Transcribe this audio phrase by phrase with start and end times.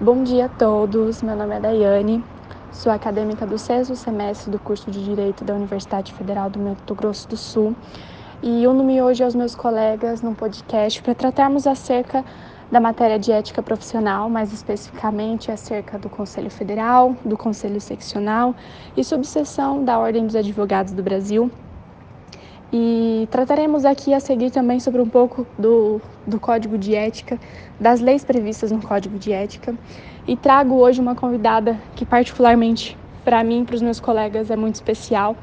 [0.00, 2.24] Bom dia a todos, meu nome é Daiane,
[2.72, 7.28] sou acadêmica do sexto semestre do curso de Direito da Universidade Federal do Mato Grosso
[7.28, 7.74] do Sul
[8.42, 12.24] e uno-me hoje aos meus colegas num podcast para tratarmos acerca
[12.72, 18.54] da matéria de ética profissional, mais especificamente acerca do Conselho Federal, do Conselho Seccional
[18.96, 21.50] e subseção da Ordem dos Advogados do Brasil.
[22.72, 27.38] E trataremos aqui a seguir também sobre um pouco do, do Código de Ética,
[27.78, 29.74] das leis previstas no Código de Ética.
[30.26, 34.56] E trago hoje uma convidada que, particularmente para mim e para os meus colegas, é
[34.56, 35.36] muito especial,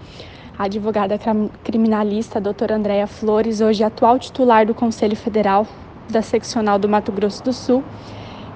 [0.57, 1.19] a advogada
[1.63, 5.67] criminalista a doutora Andréa Flores, hoje atual titular do Conselho Federal
[6.09, 7.83] da Seccional do Mato Grosso do Sul.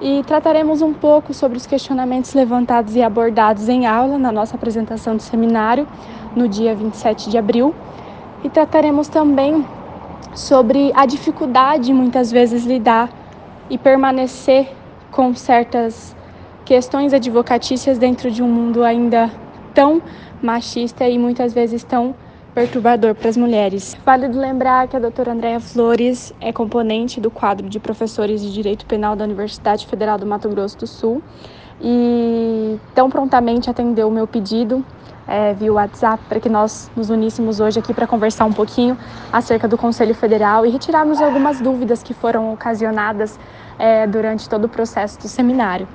[0.00, 5.16] E trataremos um pouco sobre os questionamentos levantados e abordados em aula na nossa apresentação
[5.16, 5.86] do seminário
[6.34, 7.74] no dia 27 de abril.
[8.42, 9.64] E trataremos também
[10.34, 13.08] sobre a dificuldade muitas vezes lidar
[13.70, 14.68] e permanecer
[15.10, 16.14] com certas
[16.64, 19.30] questões advocatícias dentro de um mundo ainda
[19.72, 20.02] tão
[20.42, 22.14] machista e muitas vezes tão
[22.54, 23.96] perturbador para as mulheres.
[24.06, 28.86] Válido lembrar que a doutora Andréa Flores é componente do quadro de professores de Direito
[28.86, 31.20] Penal da Universidade Federal do Mato Grosso do Sul
[31.80, 34.84] e tão prontamente atendeu o meu pedido
[35.26, 38.96] é, via WhatsApp para que nós nos uníssemos hoje aqui para conversar um pouquinho
[39.32, 43.38] acerca do Conselho Federal e retirarmos algumas dúvidas que foram ocasionadas
[43.78, 45.88] é, durante todo o processo do seminário.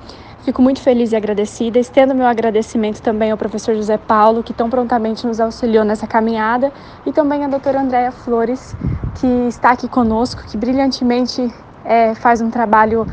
[0.44, 1.78] Fico muito feliz e agradecida.
[1.78, 6.72] Estendo meu agradecimento também ao professor José Paulo, que tão prontamente nos auxiliou nessa caminhada,
[7.04, 8.74] e também à doutora Andréa Flores,
[9.20, 11.52] que está aqui conosco, que brilhantemente
[11.84, 13.06] é, faz um trabalho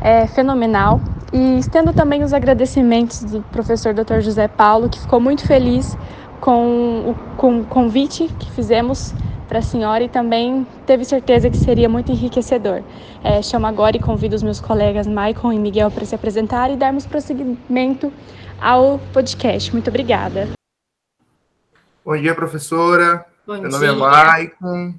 [0.00, 0.98] é, fenomenal.
[1.30, 4.20] E estendo também os agradecimentos do professor Dr.
[4.20, 5.96] José Paulo, que ficou muito feliz
[6.40, 9.12] com o, com o convite que fizemos
[9.46, 12.82] para a senhora e também teve certeza que seria muito enriquecedor.
[13.22, 16.76] É, chamo agora e convido os meus colegas Maicon e Miguel para se apresentar e
[16.76, 18.12] darmos prosseguimento
[18.60, 19.72] ao podcast.
[19.72, 20.48] Muito obrigada.
[22.04, 23.26] Bom dia, professora.
[23.46, 23.70] Bom Meu dia.
[23.70, 24.94] nome é Maicon.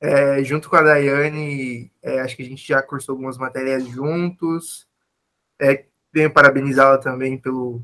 [0.00, 4.86] É, junto com a Daiane, é, acho que a gente já cursou algumas matérias juntos.
[5.60, 7.82] É, tenho parabenizá-la também pelo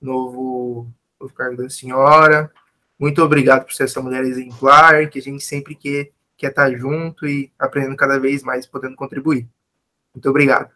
[0.00, 0.86] novo,
[1.18, 2.52] novo cargo da senhora.
[2.98, 7.26] Muito obrigado por ser essa mulher exemplar, que a gente sempre quer, quer estar junto
[7.26, 9.48] e aprendendo cada vez mais, podendo contribuir.
[10.14, 10.70] Muito obrigado.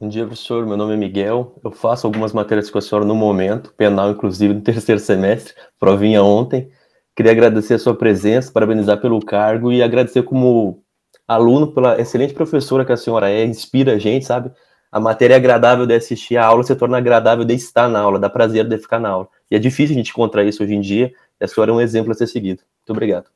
[0.00, 0.66] Bom dia, professor.
[0.66, 1.60] Meu nome é Miguel.
[1.62, 6.22] Eu faço algumas matérias com a senhora no momento, penal, inclusive, no terceiro semestre, provinha
[6.22, 6.70] ontem.
[7.14, 10.82] Queria agradecer a sua presença, parabenizar pelo cargo e agradecer como
[11.28, 14.50] aluno pela excelente professora que a senhora é, inspira a gente, sabe?
[14.90, 18.18] A matéria é agradável de assistir, a aula se torna agradável de estar na aula,
[18.18, 19.28] dá prazer de ficar na aula.
[19.50, 21.80] E é difícil a gente encontrar isso hoje em dia, e a senhora é um
[21.80, 22.62] exemplo a ser seguido.
[22.80, 23.26] Muito obrigado.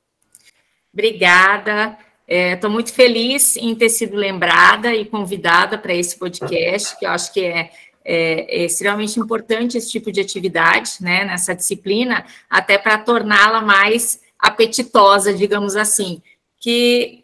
[0.92, 1.96] Obrigada.
[2.26, 7.10] Estou é, muito feliz em ter sido lembrada e convidada para esse podcast, que eu
[7.10, 7.70] acho que é,
[8.04, 14.20] é, é, extremamente importante esse tipo de atividade, né, nessa disciplina, até para torná-la mais
[14.38, 16.22] apetitosa, digamos assim,
[16.58, 17.23] que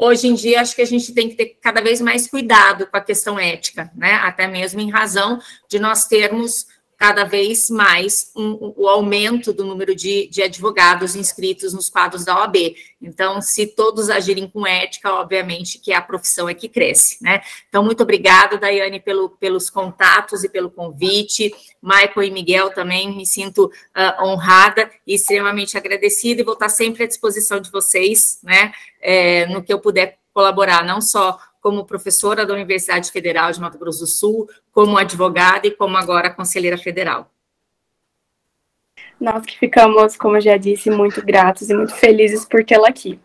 [0.00, 2.96] hoje em dia acho que a gente tem que ter cada vez mais cuidado com
[2.96, 4.14] a questão ética, né?
[4.14, 5.38] Até mesmo em razão
[5.68, 6.66] de nós termos
[7.00, 12.38] cada vez mais um, o aumento do número de, de, advogados inscritos nos quadros da
[12.38, 12.74] OAB.
[13.00, 17.40] Então, se todos agirem com ética, obviamente que a profissão é que cresce, né?
[17.70, 21.50] Então, muito obrigada, Daiane, pelo, pelos contatos e pelo convite.
[21.82, 27.04] Michael e Miguel também, me sinto uh, honrada e extremamente agradecida e vou estar sempre
[27.04, 28.74] à disposição de vocês, né?
[29.00, 33.78] É, no que eu puder colaborar, não só como professora da Universidade Federal de Mato
[33.78, 37.30] Grosso do Sul, como advogada e como agora conselheira federal.
[39.20, 43.20] Nós que ficamos, como já disse, muito gratos e muito felizes por tê-la aqui.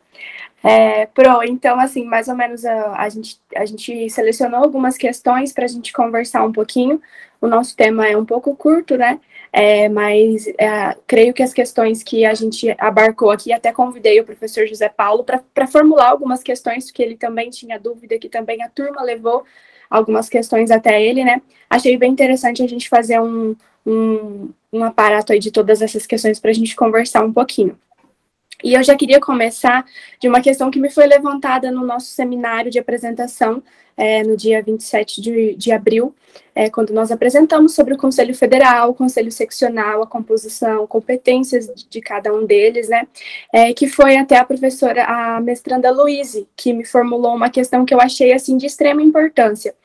[0.61, 5.53] É, Pro, então, assim, mais ou menos a, a, gente, a gente selecionou algumas questões
[5.53, 6.99] para a gente conversar um pouquinho.
[7.39, 9.19] O nosso tema é um pouco curto, né?
[9.57, 14.25] É, mas é, creio que as questões que a gente abarcou aqui, até convidei o
[14.25, 18.67] professor José Paulo para formular algumas questões, que ele também tinha dúvida, que também a
[18.67, 19.45] turma levou
[19.89, 21.41] algumas questões até ele, né?
[21.69, 23.55] Achei bem interessante a gente fazer um,
[23.85, 27.79] um, um aparato aí de todas essas questões para a gente conversar um pouquinho.
[28.65, 29.85] E eu já queria começar
[30.19, 33.61] de uma questão que me foi levantada no nosso seminário de apresentação
[33.95, 36.15] é, no dia 27 de, de abril,
[36.55, 41.87] é, quando nós apresentamos sobre o Conselho Federal, o Conselho Seccional, a composição, competências de,
[41.87, 43.07] de cada um deles, né?
[43.53, 47.93] É, que foi até a professora, a mestranda Luíse, que me formulou uma questão que
[47.93, 49.75] eu achei assim de extrema importância,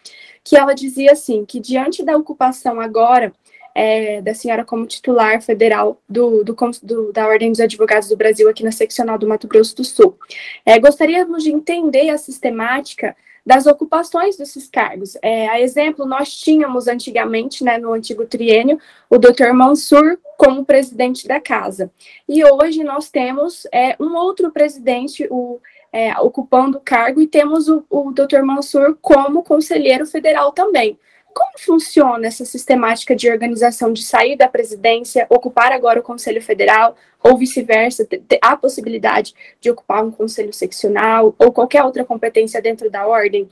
[0.43, 3.31] que ela dizia assim, que diante da ocupação agora
[3.75, 8.49] é, da senhora como titular federal do, do, do, da Ordem dos Advogados do Brasil
[8.49, 10.17] aqui na seccional do Mato Grosso do Sul.
[10.65, 15.17] É, gostaríamos de entender a sistemática das ocupações desses cargos.
[15.23, 18.79] É, a exemplo, nós tínhamos antigamente, né, no antigo triênio,
[19.09, 19.53] o Dr.
[19.53, 21.91] Mansur como presidente da casa.
[22.29, 25.59] E hoje nós temos é, um outro presidente o,
[25.93, 28.43] é, ocupando o cargo e temos o, o Dr.
[28.43, 30.99] Mansur como conselheiro federal também.
[31.33, 36.97] Como funciona essa sistemática de organização de sair da presidência, ocupar agora o Conselho Federal,
[37.23, 38.07] ou vice-versa,
[38.41, 43.49] há possibilidade de ocupar um conselho seccional ou qualquer outra competência dentro da ordem?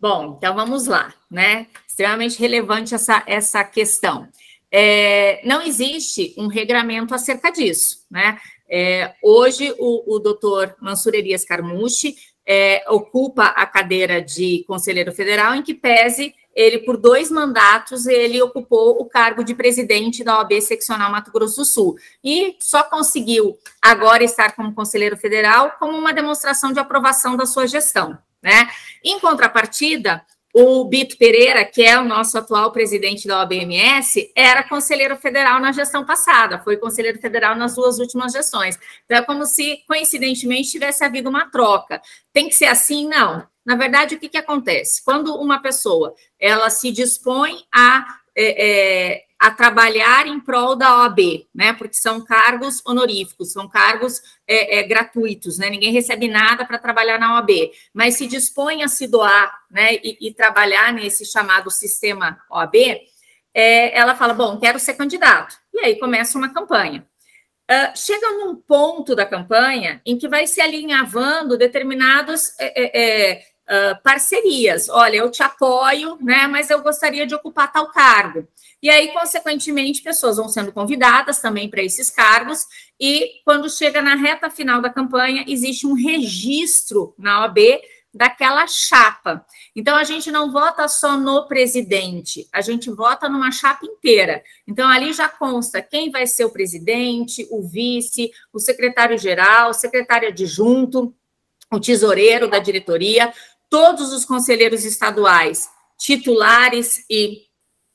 [0.00, 1.66] Bom, então vamos lá, né?
[1.86, 4.26] Extremamente relevante essa, essa questão.
[4.72, 8.38] É, não existe um regramento acerca disso, né?
[8.68, 12.14] É, hoje, o, o doutor Mansur Elias Carmucci
[12.46, 18.40] é, ocupa a cadeira de conselheiro federal, em que pese ele, por dois mandatos, ele
[18.42, 21.96] ocupou o cargo de presidente da OAB Seccional Mato Grosso do Sul.
[22.22, 27.66] E só conseguiu agora estar como conselheiro federal como uma demonstração de aprovação da sua
[27.66, 28.18] gestão.
[28.42, 28.68] Né?
[29.04, 35.16] Em contrapartida, o Bito Pereira, que é o nosso atual presidente da OBMS, era conselheiro
[35.16, 38.76] federal na gestão passada, foi conselheiro federal nas duas últimas gestões.
[39.04, 42.02] Então, é como se, coincidentemente, tivesse havido uma troca.
[42.32, 43.06] Tem que ser assim?
[43.06, 43.46] Não.
[43.64, 45.02] Na verdade, o que, que acontece?
[45.04, 51.46] Quando uma pessoa ela se dispõe a, é, é, a trabalhar em prol da OAB,
[51.54, 51.72] né?
[51.72, 55.70] Porque são cargos honoríficos, são cargos é, é gratuitos, né?
[55.70, 59.94] Ninguém recebe nada para trabalhar na OAB, mas se dispõe a se doar, né?
[59.96, 62.74] E, e trabalhar nesse chamado sistema OAB,
[63.54, 65.56] é, ela fala: bom, quero ser candidato.
[65.72, 67.06] E aí começa uma campanha.
[67.70, 74.02] Uh, chega num ponto da campanha em que vai se alinhavando determinados é, é, uh,
[74.02, 74.88] parcerias.
[74.88, 76.46] Olha, eu te apoio, né?
[76.48, 78.46] Mas eu gostaria de ocupar tal cargo.
[78.82, 82.66] E aí, consequentemente, pessoas vão sendo convidadas também para esses cargos,
[82.98, 87.58] e quando chega na reta final da campanha, existe um registro na OAB
[88.12, 89.44] daquela chapa.
[89.76, 94.42] Então, a gente não vota só no presidente, a gente vota numa chapa inteira.
[94.66, 100.28] Então, ali já consta quem vai ser o presidente, o vice, o secretário-geral, o secretário
[100.28, 101.14] adjunto,
[101.70, 103.32] o tesoureiro da diretoria,
[103.70, 107.46] todos os conselheiros estaduais, titulares e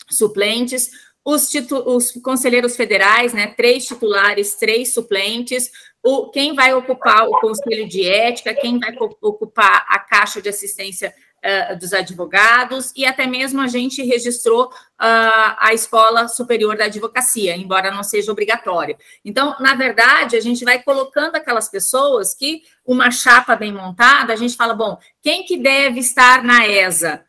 [0.09, 0.89] suplentes,
[1.23, 1.51] os,
[1.85, 5.71] os, conselheiros federais, né, três titulares, três suplentes,
[6.03, 11.13] o, quem vai ocupar o conselho de ética, quem vai ocupar a caixa de assistência
[11.45, 17.55] uh, dos advogados, e até mesmo a gente registrou uh, a Escola Superior da Advocacia,
[17.55, 18.97] embora não seja obrigatório.
[19.23, 24.35] Então, na verdade, a gente vai colocando aquelas pessoas que uma chapa bem montada, a
[24.35, 27.23] gente fala, bom, quem que deve estar na ESA?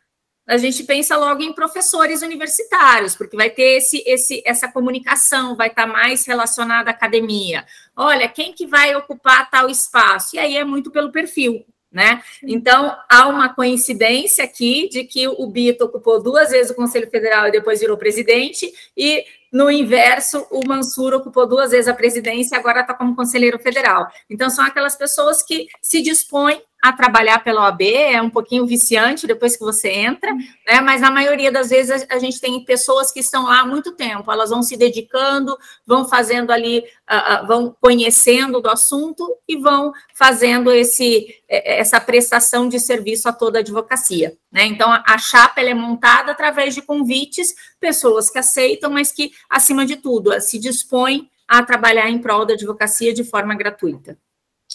[0.47, 5.67] a gente pensa logo em professores universitários, porque vai ter esse, esse, essa comunicação, vai
[5.67, 7.65] estar mais relacionada à academia.
[7.93, 10.37] Olha, quem que vai ocupar tal espaço?
[10.37, 12.21] E aí é muito pelo perfil, né?
[12.43, 17.47] Então, há uma coincidência aqui de que o Bito ocupou duas vezes o Conselho Federal
[17.47, 22.59] e depois virou presidente, e no inverso, o Mansur ocupou duas vezes a presidência e
[22.59, 24.07] agora está como conselheiro federal.
[24.29, 29.27] Então, são aquelas pessoas que se dispõem a trabalhar pela OAB, é um pouquinho viciante
[29.27, 30.81] depois que você entra, né?
[30.81, 34.31] Mas na maioria das vezes a, gente tem pessoas que estão lá há muito tempo,
[34.31, 39.91] elas vão se dedicando, vão fazendo ali, uh, uh, vão conhecendo do assunto e vão
[40.13, 44.65] fazendo esse, essa prestação de serviço a toda a advocacia, né?
[44.65, 49.85] Então a, a chapa é montada através de convites, pessoas que aceitam, mas que, acima
[49.85, 54.17] de tudo, se dispõem a trabalhar em prol da advocacia de forma gratuita.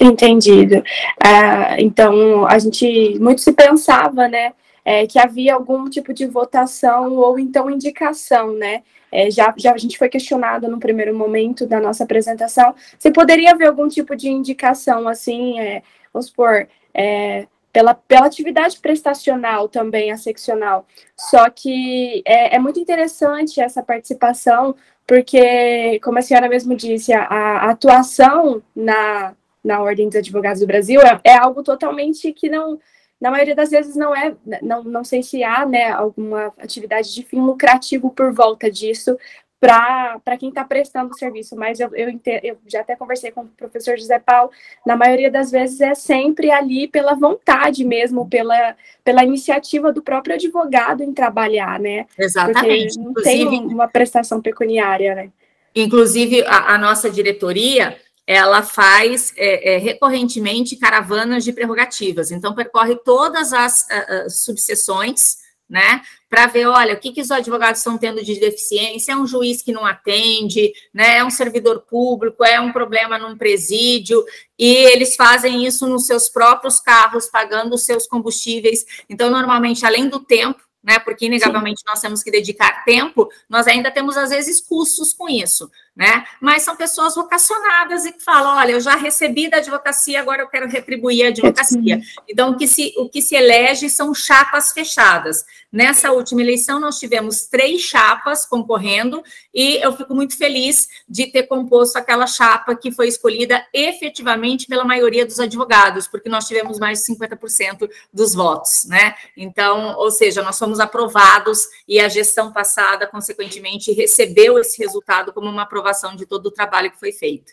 [0.02, 0.82] Entendido.
[1.24, 4.52] Ah, então, a gente muito se pensava, né,
[4.84, 8.82] é, que havia algum tipo de votação ou então indicação, né?
[9.12, 13.50] É, já, já a gente foi questionado no primeiro momento da nossa apresentação se poderia
[13.52, 15.82] haver algum tipo de indicação, assim, é,
[16.12, 20.86] vamos supor, é, pela, pela atividade prestacional também, a seccional.
[21.16, 24.74] Só que é, é muito interessante essa participação,
[25.06, 30.66] porque, como a senhora mesmo disse, a, a atuação na, na Ordem dos Advogados do
[30.66, 32.78] Brasil é, é, algo totalmente que não,
[33.20, 37.22] na maioria das vezes não é, não, não sei se há, né, alguma atividade de
[37.22, 39.16] fim lucrativo por volta disso,
[39.62, 43.46] para quem está prestando o serviço, mas eu, eu, eu, já até conversei com o
[43.46, 44.50] professor José Paulo,
[44.84, 50.34] na maioria das vezes é sempre ali pela vontade mesmo, pela, pela iniciativa do próprio
[50.34, 52.06] advogado em trabalhar, né?
[52.18, 52.96] Exatamente.
[52.96, 55.30] Porque não Inclusive, tem uma prestação pecuniária, né?
[55.76, 62.96] Inclusive, a, a nossa diretoria, ela faz é, é, recorrentemente caravanas de prerrogativas, então percorre
[62.96, 68.22] todas as, as subseções, né, para ver, olha, o que, que os advogados estão tendo
[68.22, 72.72] de deficiência, é um juiz que não atende, né, é um servidor público, é um
[72.72, 74.22] problema num presídio,
[74.58, 78.84] e eles fazem isso nos seus próprios carros, pagando os seus combustíveis.
[79.08, 81.86] Então, normalmente, além do tempo, né, porque inegavelmente Sim.
[81.86, 86.24] nós temos que dedicar tempo, nós ainda temos, às vezes, custos com isso né?
[86.40, 90.48] Mas são pessoas vocacionadas e que falam: olha, eu já recebi da advocacia, agora eu
[90.48, 92.00] quero retribuir a advocacia.
[92.26, 95.44] Então, o que se, o que se elege são chapas fechadas.
[95.70, 99.22] Nessa última eleição, nós tivemos três chapas concorrendo,
[99.54, 104.84] e eu fico muito feliz de ter composto aquela chapa que foi escolhida efetivamente pela
[104.84, 109.14] maioria dos advogados, porque nós tivemos mais de 50% dos votos, né?
[109.36, 115.48] Então, ou seja, nós fomos aprovados e a gestão passada, consequentemente, recebeu esse resultado como
[115.48, 117.52] uma aprovação aprovação de todo o trabalho que foi feito.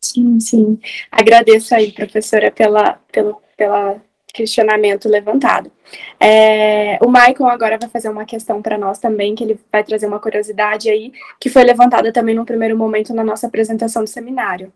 [0.00, 0.80] Sim, sim.
[1.10, 4.00] Agradeço aí, professora, pela, pelo pela
[4.32, 5.70] questionamento levantado.
[6.18, 10.06] É, o Maicon agora vai fazer uma questão para nós também, que ele vai trazer
[10.06, 14.72] uma curiosidade aí, que foi levantada também no primeiro momento na nossa apresentação do seminário.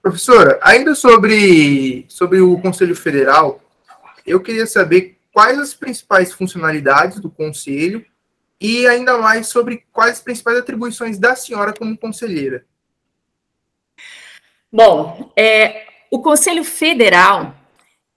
[0.00, 3.60] Professora, ainda sobre, sobre o Conselho Federal,
[4.24, 8.04] eu queria saber quais as principais funcionalidades do Conselho
[8.60, 12.64] e ainda mais sobre quais as principais atribuições da senhora como conselheira.
[14.72, 17.54] Bom, é, o Conselho Federal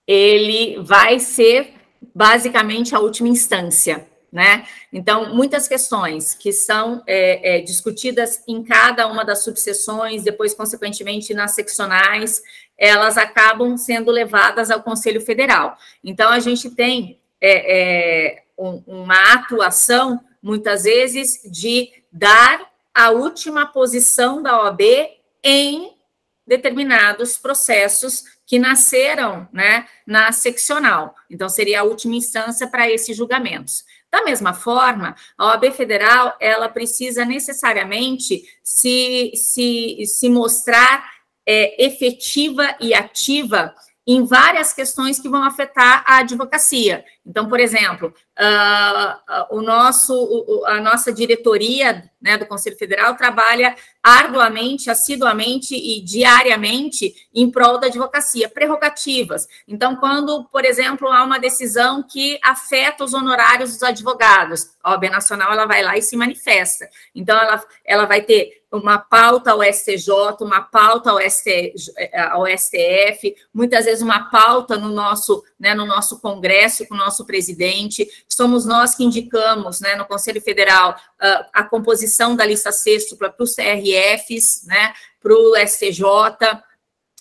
[0.07, 1.73] ele vai ser
[2.15, 4.65] basicamente a última instância, né?
[4.91, 11.33] Então, muitas questões que são é, é, discutidas em cada uma das subseções, depois, consequentemente,
[11.33, 12.41] nas seccionais,
[12.77, 15.77] elas acabam sendo levadas ao Conselho Federal.
[16.03, 22.61] Então, a gente tem é, é um, uma atuação muitas vezes, de dar
[22.93, 24.81] a última posição da OAB
[25.43, 25.93] em
[26.45, 31.13] determinados processos que nasceram né, na seccional.
[31.29, 33.83] Então, seria a última instância para esses julgamentos.
[34.09, 41.11] Da mesma forma, a OAB federal ela precisa necessariamente se, se, se mostrar
[41.45, 43.75] é, efetiva e ativa
[44.07, 47.03] em várias questões que vão afetar a advocacia.
[47.25, 54.89] Então, por exemplo, uh, o nosso, a nossa diretoria né, do Conselho Federal trabalha arduamente,
[54.89, 59.45] assiduamente e diariamente em prol da advocacia, prerrogativas.
[59.67, 65.09] Então, quando, por exemplo, há uma decisão que afeta os honorários dos advogados, a OAB
[65.09, 66.87] Nacional ela vai lá e se manifesta.
[67.13, 71.73] Então, ela, ela vai ter uma pauta ao STJ, uma pauta ao, ST,
[72.31, 77.25] ao STF, muitas vezes uma pauta no nosso, né, no nosso Congresso, com o nosso
[77.25, 78.07] presidente.
[78.27, 83.43] Somos nós que indicamos, né, no Conselho Federal, a, a composição da lista sextupla para
[83.43, 86.03] os CRFs, né, para o STJ,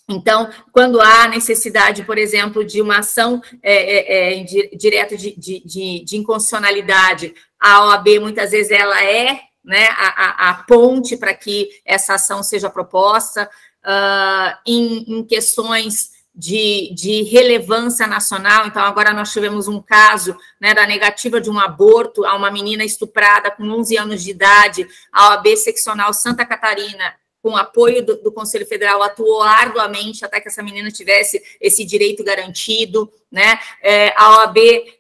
[0.09, 4.45] então, quando há necessidade, por exemplo, de uma ação é, é
[4.77, 10.51] direta de, de, de, de, inconstitucionalidade, a OAB muitas vezes ela é né, a, a,
[10.51, 13.51] a ponte para que essa ação seja proposta,
[13.85, 18.67] uh, em, em, questões de, de, relevância nacional.
[18.67, 22.85] Então, agora nós tivemos um caso né, da negativa de um aborto a uma menina
[22.85, 28.33] estuprada com 11 anos de idade, a OAB seccional Santa Catarina com apoio do, do,
[28.33, 33.61] Conselho Federal, atuou arduamente até que essa menina tivesse esse direito garantido, né?
[33.81, 34.57] É, a OAB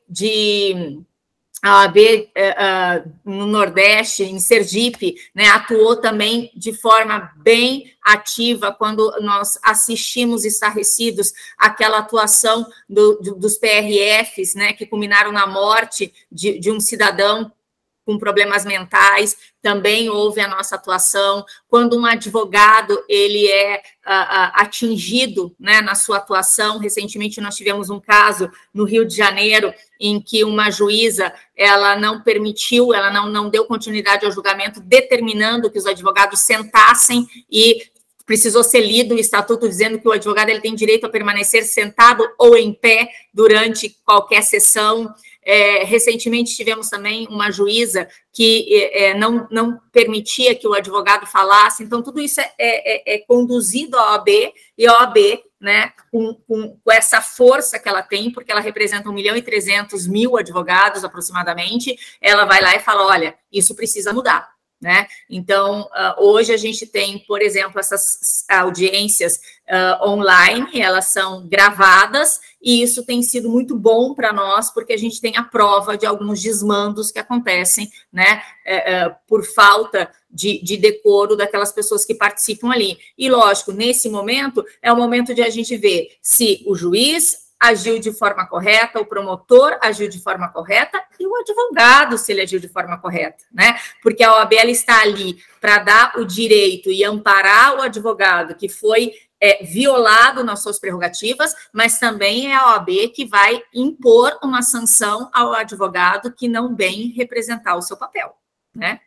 [0.08, 1.02] de
[1.62, 8.72] a OAB uh, uh, no Nordeste, em Sergipe, né, atuou também de forma bem ativa
[8.72, 16.12] quando nós assistimos estarrecidos aquela atuação do, do, dos PRFs, né, que culminaram na morte
[16.30, 17.50] de, de um cidadão
[18.06, 21.44] com problemas mentais, também houve a nossa atuação.
[21.68, 27.98] Quando um advogado ele é uh, atingido né, na sua atuação, recentemente nós tivemos um
[27.98, 33.50] caso no Rio de Janeiro em que uma juíza ela não permitiu, ela não, não
[33.50, 37.90] deu continuidade ao julgamento, determinando que os advogados sentassem e
[38.25, 42.25] precisou ser lido o estatuto dizendo que o advogado ele tem direito a permanecer sentado
[42.38, 45.12] ou em pé durante qualquer sessão.
[45.48, 51.24] É, recentemente tivemos também uma juíza que é, é não, não permitia que o advogado
[51.24, 54.28] falasse, então tudo isso é, é, é conduzido à OAB
[54.76, 55.16] e a OAB,
[55.60, 59.42] né, com, com, com, essa força que ela tem, porque ela representa 1 milhão e
[59.42, 64.55] 300 mil advogados aproximadamente, ela vai lá e fala: olha, isso precisa mudar.
[64.78, 65.06] Né?
[65.30, 72.40] Então, uh, hoje a gente tem, por exemplo, essas audiências uh, online, elas são gravadas,
[72.61, 76.04] e isso tem sido muito bom para nós, porque a gente tem a prova de
[76.04, 82.71] alguns desmandos que acontecem, né, uh, por falta de, de, decoro daquelas pessoas que participam
[82.71, 82.99] ali.
[83.16, 87.98] E, lógico, nesse momento, é o momento de a gente ver se o juiz agiu
[87.98, 92.60] de forma correta, o promotor agiu de forma correta e o advogado se ele agiu
[92.60, 93.78] de forma correta, né?
[94.02, 99.12] Porque a OAB está ali para dar o direito e amparar o advogado que foi
[99.40, 105.30] é, violado nas suas prerrogativas, mas também é a OAB que vai impor uma sanção
[105.32, 108.34] ao advogado que não bem representar o seu papel,
[108.75, 109.00] né?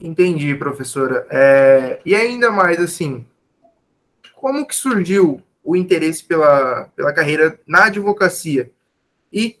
[0.00, 1.26] Entendi, professora.
[1.28, 3.26] É, e ainda mais assim,
[4.40, 8.70] como que surgiu o interesse pela, pela carreira na advocacia?
[9.32, 9.58] E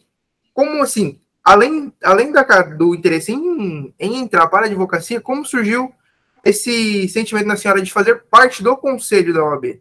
[0.54, 5.92] como, assim, além, além da, do interesse em, em entrar para a advocacia, como surgiu
[6.44, 9.80] esse sentimento na senhora de fazer parte do conselho da OAB?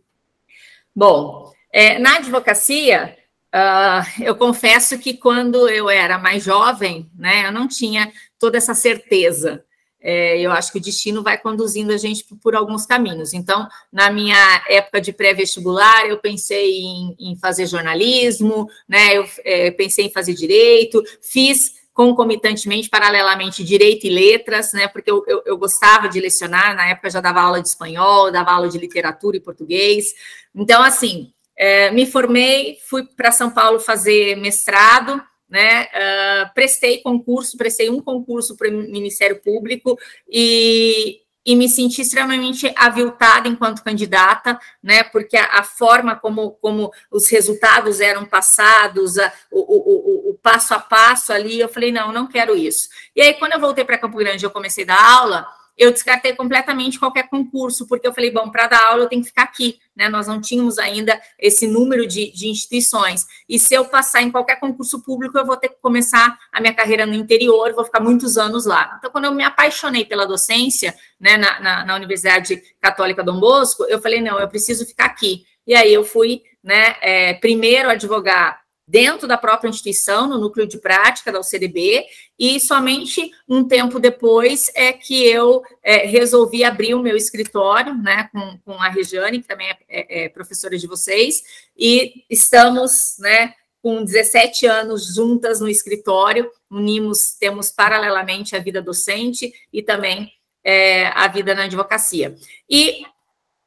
[0.96, 3.16] Bom, é, na advocacia,
[3.54, 8.74] uh, eu confesso que quando eu era mais jovem, né, eu não tinha toda essa
[8.74, 9.64] certeza
[10.00, 13.34] é, eu acho que o destino vai conduzindo a gente por, alguns caminhos.
[13.34, 19.18] Então, na minha época de pré-vestibular, eu pensei em, em, fazer jornalismo, né?
[19.18, 24.88] Eu é, pensei em fazer direito, fiz concomitantemente, paralelamente, direito e letras, né?
[24.88, 28.52] Porque eu, eu, eu gostava de lecionar, na época já dava aula de espanhol, dava
[28.52, 30.14] aula de literatura e português.
[30.54, 35.84] Então, assim, é, me formei, fui para São Paulo fazer mestrado né?
[35.86, 39.98] Uh, prestei concurso, prestei um concurso para o Ministério Público
[40.30, 45.04] e, e me senti extremamente aviltada enquanto candidata, né?
[45.04, 50.74] Porque a, a forma como, como os resultados eram passados, a, o, o, o, passo
[50.74, 52.90] a passo ali, eu falei, não, não quero isso.
[53.16, 56.34] E aí, quando eu voltei para Campo Grande, eu comecei a dar aula eu descartei
[56.34, 59.78] completamente qualquer concurso, porque eu falei, bom, para dar aula eu tenho que ficar aqui,
[59.96, 60.10] né?
[60.10, 63.26] Nós não tínhamos ainda esse número de, de, instituições.
[63.48, 66.74] E se eu passar em qualquer concurso público, eu vou ter que começar a minha
[66.74, 68.96] carreira no interior, vou ficar muitos anos lá.
[68.98, 73.84] Então, quando eu me apaixonei pela docência, né, na, na, na Universidade Católica Dom Bosco,
[73.86, 75.46] eu falei, não, eu preciso ficar aqui.
[75.68, 80.78] E aí eu fui, né, é, primeiro advogar dentro da própria instituição, no núcleo de
[80.78, 82.06] prática da UCDB,
[82.40, 88.30] e somente um tempo depois é que eu é, resolvi abrir o meu escritório, né,
[88.32, 91.44] com, com a Regiane, que também é, é, é professora de vocês,
[91.78, 99.52] e estamos, né, com 17 anos juntas no escritório, unimos, temos paralelamente a vida docente
[99.72, 100.32] e também
[100.64, 102.36] é, a vida na advocacia.
[102.70, 103.06] E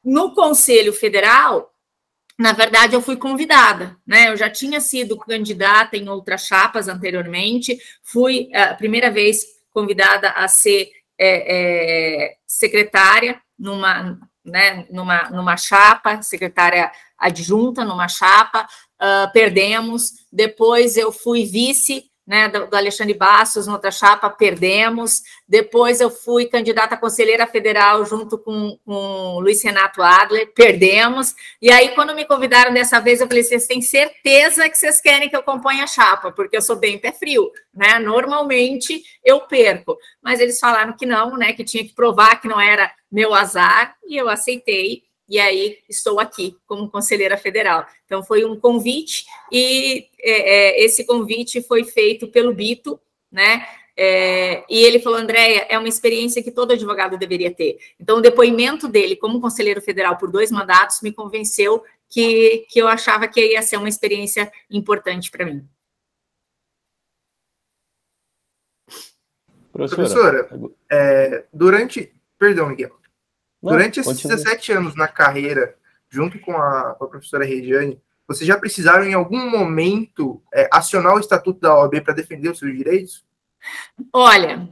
[0.02, 1.69] no Conselho Federal,
[2.40, 4.30] na verdade, eu fui convidada, né?
[4.30, 10.30] Eu já tinha sido candidata em outras chapas anteriormente, fui eh, a primeira vez convidada
[10.30, 18.66] a ser é, é, secretária numa, né, numa, numa chapa, secretária adjunta numa chapa,
[18.98, 20.12] uh, perdemos.
[20.32, 25.22] Depois eu fui vice né, do, Alexandre Bastos, outra chapa, perdemos.
[25.48, 31.34] Depois eu fui candidata a conselheira federal junto com, com Luiz Renato Adler, perdemos.
[31.60, 35.28] E aí, quando me convidaram dessa vez, eu falei: vocês têm certeza que vocês querem
[35.28, 36.30] que eu componha a chapa?
[36.30, 37.98] Porque eu sou bem pé frio, né?
[37.98, 39.98] Normalmente eu perco.
[40.22, 41.52] Mas eles falaram que não, né?
[41.52, 46.18] Que tinha que provar que não era meu azar, e eu aceitei e aí estou
[46.18, 47.86] aqui como conselheira federal.
[48.04, 53.64] Então, foi um convite, e é, é, esse convite foi feito pelo Bito, né?
[53.96, 57.78] É, e ele falou, Andréia, é uma experiência que todo advogado deveria ter.
[58.00, 62.88] Então, o depoimento dele como conselheiro federal por dois mandatos me convenceu que, que eu
[62.88, 65.64] achava que ia ser uma experiência importante para mim.
[69.72, 72.12] Professora, Professora é, durante.
[72.36, 72.99] Perdão, Miguel.
[73.62, 74.36] Não, Durante esses continue.
[74.36, 75.74] 17 anos na carreira,
[76.08, 81.14] junto com a, com a professora Regiane, vocês já precisaram em algum momento é, acionar
[81.14, 83.24] o estatuto da OAB para defender os seus direitos?
[84.12, 84.68] Olha,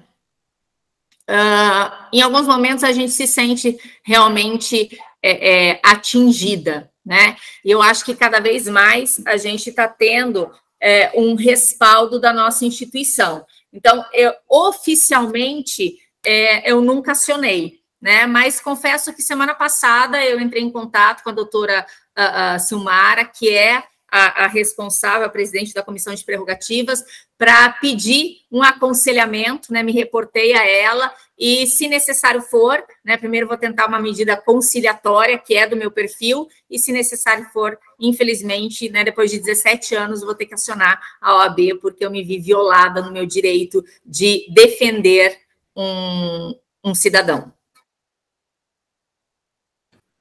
[1.29, 7.37] uh, em alguns momentos a gente se sente realmente é, é, atingida, né?
[7.65, 12.33] E eu acho que cada vez mais a gente está tendo é, um respaldo da
[12.33, 13.45] nossa instituição.
[13.73, 18.27] Então, eu, oficialmente, é, eu nunca acionei, né?
[18.27, 23.25] Mas confesso que semana passada eu entrei em contato com a doutora uh, uh, Silmara,
[23.25, 27.05] que é a, a, responsável, a presidente da Comissão de Prerrogativas,
[27.37, 29.83] para pedir um aconselhamento, né?
[29.83, 33.17] Me reportei a ela e, se necessário for, né?
[33.17, 37.79] Primeiro vou tentar uma medida conciliatória, que é do meu perfil, e se necessário for,
[38.01, 39.05] infelizmente, né?
[39.05, 43.03] Depois de 17 anos, vou ter que acionar a OAB, porque eu me vi violada
[43.03, 45.39] no meu direito de defender
[45.77, 47.53] um, um cidadão.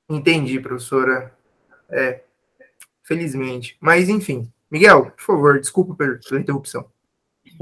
[0.10, 1.34] Entendi, professora.
[1.90, 2.22] É,
[3.04, 3.78] felizmente.
[3.80, 4.52] Mas, enfim.
[4.70, 6.86] Miguel, por favor, desculpa pela interrupção.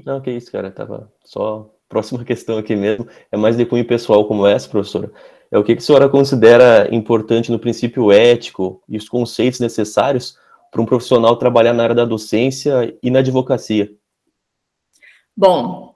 [0.04, 0.72] Não, que isso, cara.
[0.72, 1.72] Tava só.
[1.88, 3.08] Próxima questão aqui mesmo.
[3.32, 5.12] É mais de cunho pessoal como essa, professora.
[5.52, 10.38] É o que, que a senhora considera importante no princípio ético e os conceitos necessários
[10.72, 13.90] para um profissional trabalhar na área da docência e na advocacia?
[15.38, 15.96] Bom,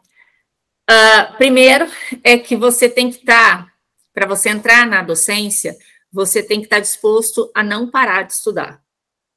[0.89, 1.88] uh, primeiro
[2.23, 3.71] é que você tem que estar, tá,
[4.13, 5.75] para você entrar na docência,
[6.12, 8.84] você tem que estar disposto a não parar de estudar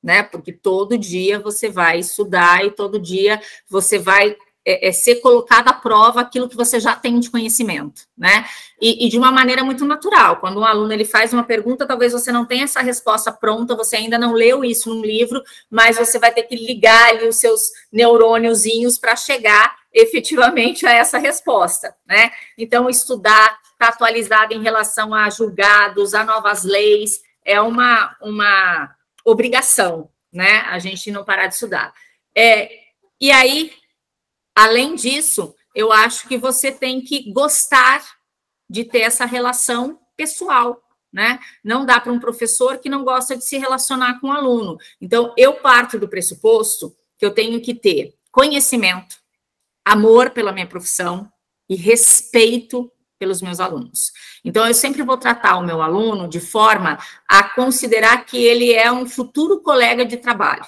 [0.03, 0.23] né?
[0.23, 5.69] Porque todo dia você vai estudar e todo dia você vai é, é, ser colocado
[5.69, 8.47] à prova aquilo que você já tem de conhecimento, né?
[8.81, 10.37] E, e, de uma maneira muito natural.
[10.37, 13.97] Quando um aluno ele faz uma pergunta, talvez você não tenha essa resposta pronta, você
[13.97, 17.71] ainda não leu isso num livro, mas você vai ter que ligar ali os seus
[17.93, 22.31] neurôniozinhos para chegar efetivamente a essa resposta, né?
[22.57, 28.95] Então, estudar, estar tá atualizado em relação a julgados, a novas leis, é uma, uma
[29.25, 30.61] obrigação, né?
[30.69, 31.93] A gente não parar de estudar.
[32.35, 32.71] É,
[33.21, 33.73] e aí,
[34.55, 38.05] além disso, eu acho que você tem que gostar
[38.69, 41.39] de ter essa relação pessoal, né?
[41.63, 44.79] Não dá para um professor que não gosta de se relacionar com o um aluno.
[45.01, 49.17] Então, eu parto do pressuposto que eu tenho que ter conhecimento,
[49.85, 51.31] amor pela minha profissão
[51.69, 54.11] e respeito pelos meus alunos.
[54.45, 58.91] Então, eu sempre vou tratar o meu aluno de forma a considerar que ele é
[58.91, 60.65] um futuro colega de trabalho.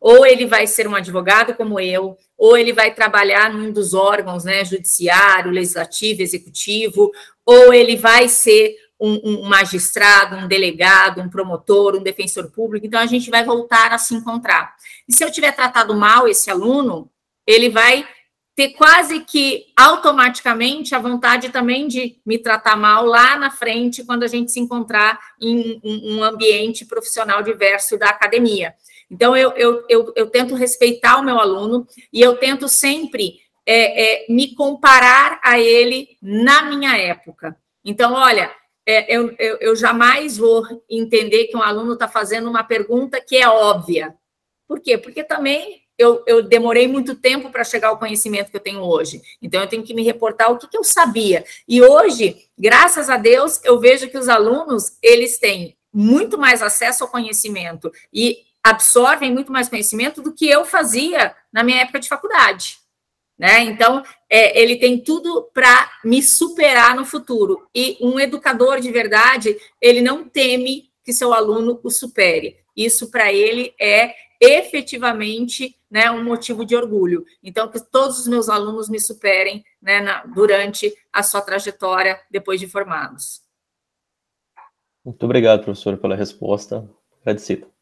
[0.00, 4.44] Ou ele vai ser um advogado como eu, ou ele vai trabalhar num dos órgãos,
[4.44, 7.10] né, judiciário, legislativo, executivo,
[7.44, 12.86] ou ele vai ser um, um, magistrado, um delegado, um promotor, um defensor público.
[12.86, 14.74] Então, a gente vai voltar a se encontrar.
[15.08, 17.10] E se eu tiver tratado mal esse aluno,
[17.46, 18.06] ele vai
[18.56, 24.22] ter quase que automaticamente a vontade também de me tratar mal lá na frente, quando
[24.22, 28.74] a gente se encontrar em um ambiente profissional diverso da academia.
[29.10, 34.24] Então, eu, eu, eu, eu tento respeitar o meu aluno e eu tento sempre é,
[34.24, 37.56] é, me comparar a ele na minha época.
[37.84, 38.50] Então, olha,
[38.84, 43.36] é, eu, eu, eu jamais vou entender que um aluno está fazendo uma pergunta que
[43.36, 44.14] é óbvia.
[44.66, 44.98] Por quê?
[44.98, 49.22] Porque também eu, eu demorei muito tempo para chegar ao conhecimento que eu tenho hoje.
[49.40, 51.44] Então, eu tenho que me reportar o que, que eu sabia.
[51.66, 57.04] E hoje, graças a Deus, eu vejo que os alunos, eles têm muito mais acesso
[57.04, 62.08] ao conhecimento e absorvem muito mais conhecimento do que eu fazia na minha época de
[62.08, 62.78] faculdade.
[63.38, 63.60] Né?
[63.60, 67.68] Então, é, ele tem tudo para me superar no futuro.
[67.74, 72.56] E um educador de verdade, ele não teme que seu aluno o supere.
[72.76, 77.24] Isso para ele é efetivamente né, um motivo de orgulho.
[77.42, 82.58] Então, que todos os meus alunos me superem né, na, durante a sua trajetória depois
[82.58, 83.42] de formados.
[85.04, 86.88] Muito obrigado, professor, pela resposta.
[87.20, 87.75] Agradecido.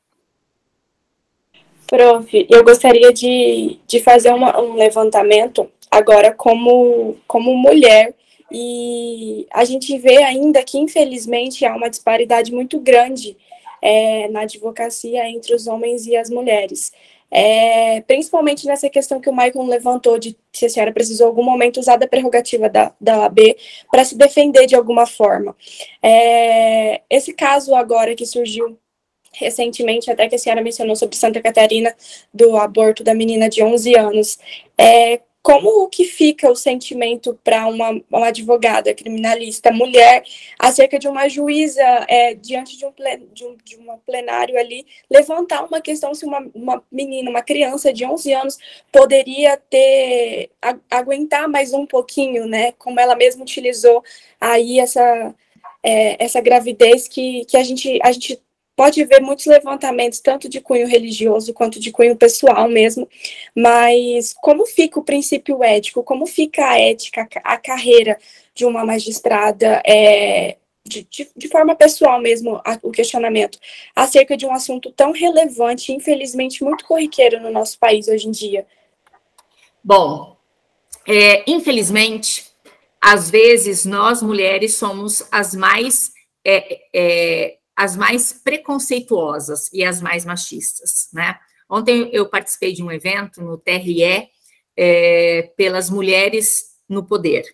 [1.87, 8.15] Prof, eu gostaria de, de fazer uma, um levantamento agora como, como mulher
[8.51, 13.37] e a gente vê ainda que, infelizmente, há uma disparidade muito grande
[13.83, 16.93] é, na advocacia entre os homens e as mulheres.
[17.31, 21.43] É, principalmente nessa questão que o Michael levantou de se a senhora precisou em algum
[21.43, 23.57] momento usar da prerrogativa da, da OAB
[23.91, 25.57] para se defender de alguma forma.
[26.01, 28.79] É, esse caso agora que surgiu
[29.35, 31.95] recentemente, até que a senhora mencionou sobre Santa Catarina,
[32.33, 34.39] do aborto da menina de 11 anos,
[34.79, 40.25] é, como que fica o sentimento para uma, uma, advogada criminalista mulher
[40.59, 44.87] acerca de uma juíza é, diante de um, plen, de, um, de uma plenário ali
[45.11, 48.59] levantar uma questão se uma, uma menina, uma criança de 11 anos
[48.91, 52.73] poderia ter a, aguentar mais um pouquinho, né?
[52.79, 54.03] Como ela mesma utilizou
[54.41, 55.35] aí essa
[55.83, 58.41] é, essa gravidez que, que a gente a gente
[58.77, 63.09] pode ver muitos levantamentos, tanto de cunho religioso quanto de cunho pessoal mesmo,
[63.55, 68.19] mas como fica o princípio ético, como fica a ética, a carreira
[68.55, 73.59] de uma magistrada, é, de, de, de, forma pessoal mesmo, a, o questionamento,
[73.95, 78.67] acerca de um assunto tão relevante infelizmente, muito corriqueiro no nosso país hoje em dia?
[79.83, 80.37] Bom,
[81.07, 82.47] é, infelizmente,
[83.01, 86.13] às vezes nós mulheres somos as mais
[86.45, 91.39] é, é, as mais preconceituosas e as mais machistas, né?
[91.69, 94.29] Ontem eu participei de um evento no TRE
[94.77, 97.45] é, pelas mulheres no poder.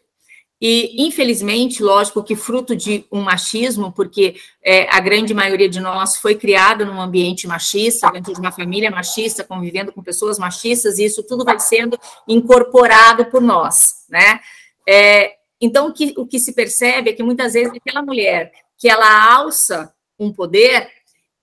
[0.61, 6.19] E, infelizmente, lógico que fruto de um machismo, porque é, a grande maioria de nós
[6.19, 11.05] foi criada num ambiente machista, dentro de uma família machista, convivendo com pessoas machistas, e
[11.07, 14.41] isso tudo vai sendo incorporado por nós, né?
[14.87, 18.89] É, então, o que, o que se percebe é que muitas vezes aquela mulher que
[18.89, 20.89] ela alça um poder,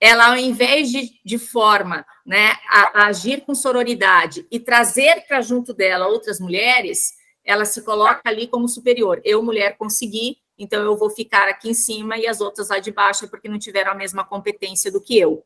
[0.00, 5.40] ela, ao invés de, de forma né, a, a agir com sororidade e trazer para
[5.40, 7.14] junto dela outras mulheres,
[7.44, 9.20] ela se coloca ali como superior.
[9.24, 12.92] Eu, mulher, consegui, então eu vou ficar aqui em cima e as outras lá de
[12.92, 15.44] baixo, porque não tiveram a mesma competência do que eu.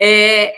[0.00, 0.54] É,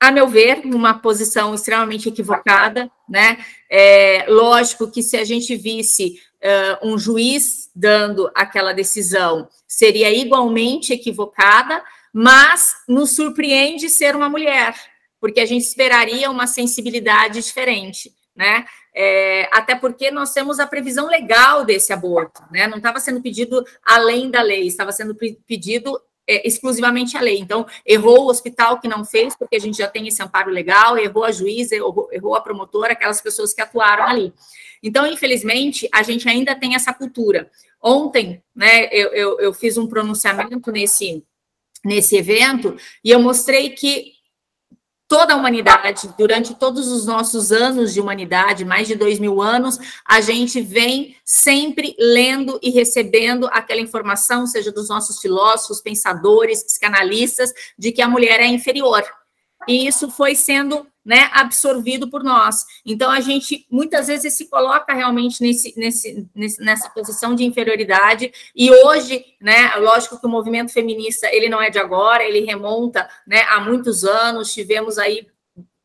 [0.00, 3.44] a meu ver, uma posição extremamente equivocada, né?
[3.70, 10.92] É, lógico que se a gente visse uh, um juiz dando aquela decisão, seria igualmente
[10.92, 14.74] equivocada, mas nos surpreende ser uma mulher,
[15.20, 18.64] porque a gente esperaria uma sensibilidade diferente né?
[18.94, 22.66] É, até porque nós temos a previsão legal desse aborto, né?
[22.66, 25.14] Não estava sendo pedido além da lei, estava sendo
[25.46, 27.38] pedido é, exclusivamente a lei.
[27.38, 30.96] Então, errou o hospital que não fez, porque a gente já tem esse amparo legal,
[30.98, 34.32] errou a juíza, errou, errou a promotora, aquelas pessoas que atuaram ali.
[34.82, 37.50] Então, infelizmente, a gente ainda tem essa cultura.
[37.82, 41.24] Ontem, né, eu, eu, eu fiz um pronunciamento nesse,
[41.84, 44.12] nesse evento e eu mostrei que
[45.08, 49.78] toda a humanidade, durante todos os nossos anos de humanidade, mais de dois mil anos,
[50.04, 57.52] a gente vem sempre lendo e recebendo aquela informação, seja dos nossos filósofos, pensadores, psicanalistas,
[57.78, 59.04] de que a mulher é inferior.
[59.68, 62.64] E isso foi sendo né, absorvido por nós.
[62.84, 66.26] Então, a gente muitas vezes se coloca realmente nesse, nesse,
[66.58, 71.68] nessa posição de inferioridade, e hoje, né, lógico que o movimento feminista, ele não é
[71.68, 75.26] de agora, ele remonta né, há muitos anos, tivemos aí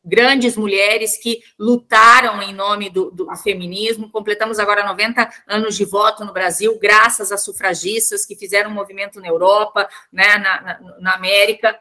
[0.02, 4.10] grandes mulheres que lutaram em nome do, do, feminismo.
[4.10, 9.20] Completamos agora 90 anos de voto no Brasil, graças a sufragistas que fizeram um movimento
[9.20, 11.78] na Europa, né, na, na, na América.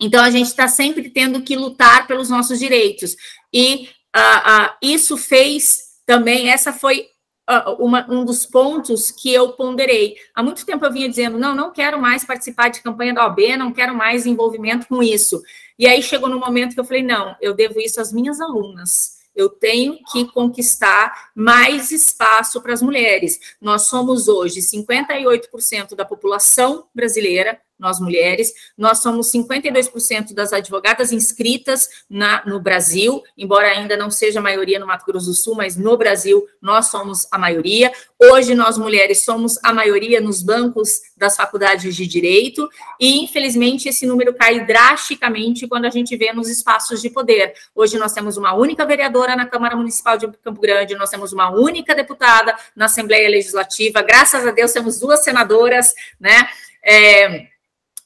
[0.00, 3.16] Então, a gente está sempre tendo que lutar pelos nossos direitos.
[3.52, 7.06] E uh, uh, isso fez também, essa foi
[7.48, 10.16] uh, uma, um dos pontos que eu ponderei.
[10.34, 13.56] Há muito tempo eu vinha dizendo: não, não quero mais participar de campanha da OAB,
[13.56, 15.42] não quero mais envolvimento com isso.
[15.78, 19.14] E aí chegou no momento que eu falei: não, eu devo isso às minhas alunas
[19.34, 23.56] eu tenho que conquistar mais espaço para as mulheres.
[23.60, 31.86] Nós somos hoje 58% da população brasileira, nós mulheres, nós somos 52% das advogadas inscritas
[32.08, 35.76] na, no Brasil, embora ainda não seja a maioria no Mato Grosso do Sul, mas
[35.76, 37.92] no Brasil nós somos a maioria.
[38.18, 42.66] Hoje nós mulheres somos a maioria nos bancos das faculdades de direito,
[42.98, 47.52] e infelizmente esse número cai drasticamente quando a gente vê nos espaços de poder.
[47.74, 51.50] Hoje nós temos uma única vereadora na Câmara Municipal de Campo Grande, nós temos uma
[51.50, 56.48] única deputada na Assembleia Legislativa, graças a Deus temos duas senadoras, né?
[56.82, 57.53] É,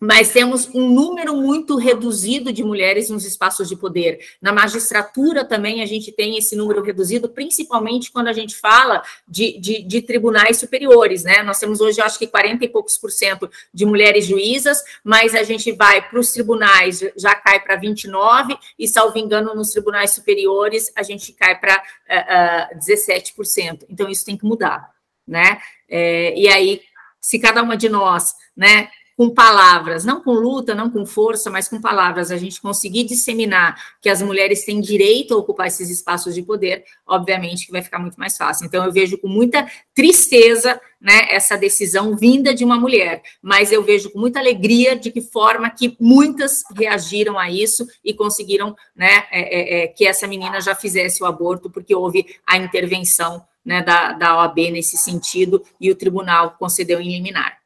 [0.01, 4.21] mas temos um número muito reduzido de mulheres nos espaços de poder.
[4.41, 9.59] Na magistratura também a gente tem esse número reduzido, principalmente quando a gente fala de,
[9.59, 11.43] de, de tribunais superiores, né?
[11.43, 15.43] Nós temos hoje, acho que 40 e poucos por cento de mulheres juízas, mas a
[15.43, 20.93] gente vai para os tribunais, já cai para 29, e, salvo engano, nos tribunais superiores,
[20.95, 21.83] a gente cai para
[22.73, 23.85] uh, uh, 17%.
[23.89, 24.91] Então, isso tem que mudar,
[25.27, 25.59] né?
[25.89, 26.83] É, e aí,
[27.21, 31.66] se cada uma de nós, né, com palavras, não com luta, não com força, mas
[31.66, 36.37] com palavras, a gente conseguir disseminar que as mulheres têm direito a ocupar esses espaços
[36.37, 38.64] de poder, obviamente que vai ficar muito mais fácil.
[38.64, 43.83] Então, eu vejo com muita tristeza né, essa decisão vinda de uma mulher, mas eu
[43.83, 49.24] vejo com muita alegria de que forma que muitas reagiram a isso e conseguiram né,
[49.33, 53.83] é, é, é que essa menina já fizesse o aborto, porque houve a intervenção né,
[53.83, 57.59] da, da OAB nesse sentido e o tribunal concedeu em liminar.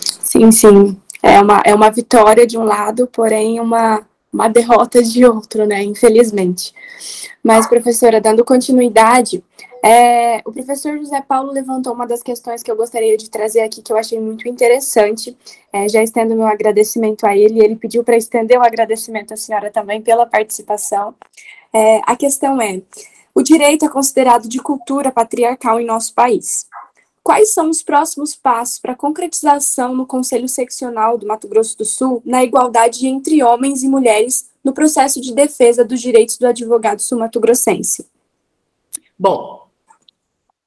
[0.00, 1.00] Sim, sim.
[1.22, 5.82] É uma, é uma vitória de um lado, porém uma, uma derrota de outro, né?
[5.82, 6.74] Infelizmente.
[7.42, 9.42] Mas, professora, dando continuidade,
[9.82, 13.82] é, o professor José Paulo levantou uma das questões que eu gostaria de trazer aqui,
[13.82, 15.36] que eu achei muito interessante.
[15.70, 19.70] É, já estendo meu agradecimento a ele, ele pediu para estender o agradecimento à senhora
[19.70, 21.14] também pela participação.
[21.70, 22.80] É, a questão é:
[23.34, 26.66] o direito é considerado de cultura patriarcal em nosso país.
[27.24, 31.84] Quais são os próximos passos para a concretização no Conselho Seccional do Mato Grosso do
[31.84, 37.00] Sul na igualdade entre homens e mulheres no processo de defesa dos direitos do advogado
[37.00, 38.06] sul-mato-grossense?
[39.18, 39.64] Bom,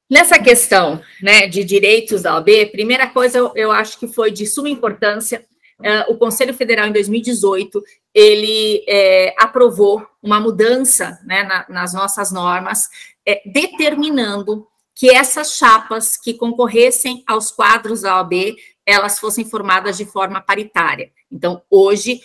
[0.10, 4.70] Nessa questão né, de direitos da OAB, primeira coisa eu, acho que foi de suma
[4.70, 5.46] importância,
[5.80, 12.32] uh, o Conselho Federal, em 2018, ele é, aprovou uma mudança né, na, nas nossas
[12.32, 12.88] normas,
[13.26, 14.66] é, determinando
[14.98, 21.12] que essas chapas que concorressem aos quadros da OAB, elas fossem formadas de forma paritária.
[21.32, 22.20] Então, hoje,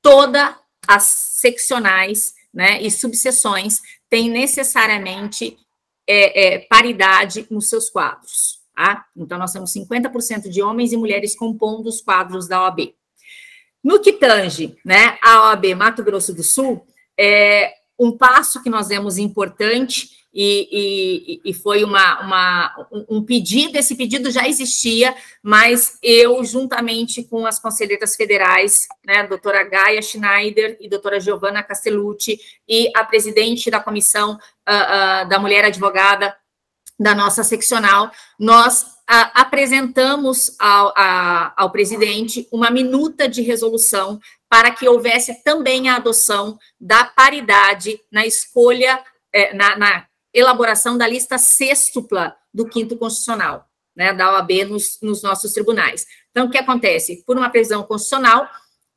[0.00, 0.54] todas
[0.88, 5.58] as seccionais né, e subseções têm necessariamente
[6.08, 8.62] é, é, paridade nos seus quadros.
[8.74, 9.04] Tá?
[9.14, 12.94] Então, nós temos 50% de homens e mulheres compondo os quadros da OAB.
[13.82, 16.86] No que tange né, a OAB Mato Grosso do Sul,
[17.18, 23.78] é um passo que nós demos importante e, e, e, foi uma, uma, um pedido,
[23.78, 30.76] esse pedido já existia, mas eu, juntamente com as conselheiras federais, né, doutora Gaia Schneider
[30.80, 34.34] e doutora Giovanna Castellucci, e a presidente da comissão uh,
[35.24, 36.34] uh, da mulher advogada
[36.98, 44.18] da nossa seccional, nós uh, apresentamos ao, a, ao presidente uma minuta de resolução
[44.54, 51.08] para que houvesse também a adoção da paridade na escolha, eh, na, na elaboração da
[51.08, 56.06] lista sextupla do quinto constitucional, né, da OAB nos, nos nossos tribunais.
[56.30, 57.24] Então, o que acontece?
[57.26, 58.48] Por uma previsão constitucional,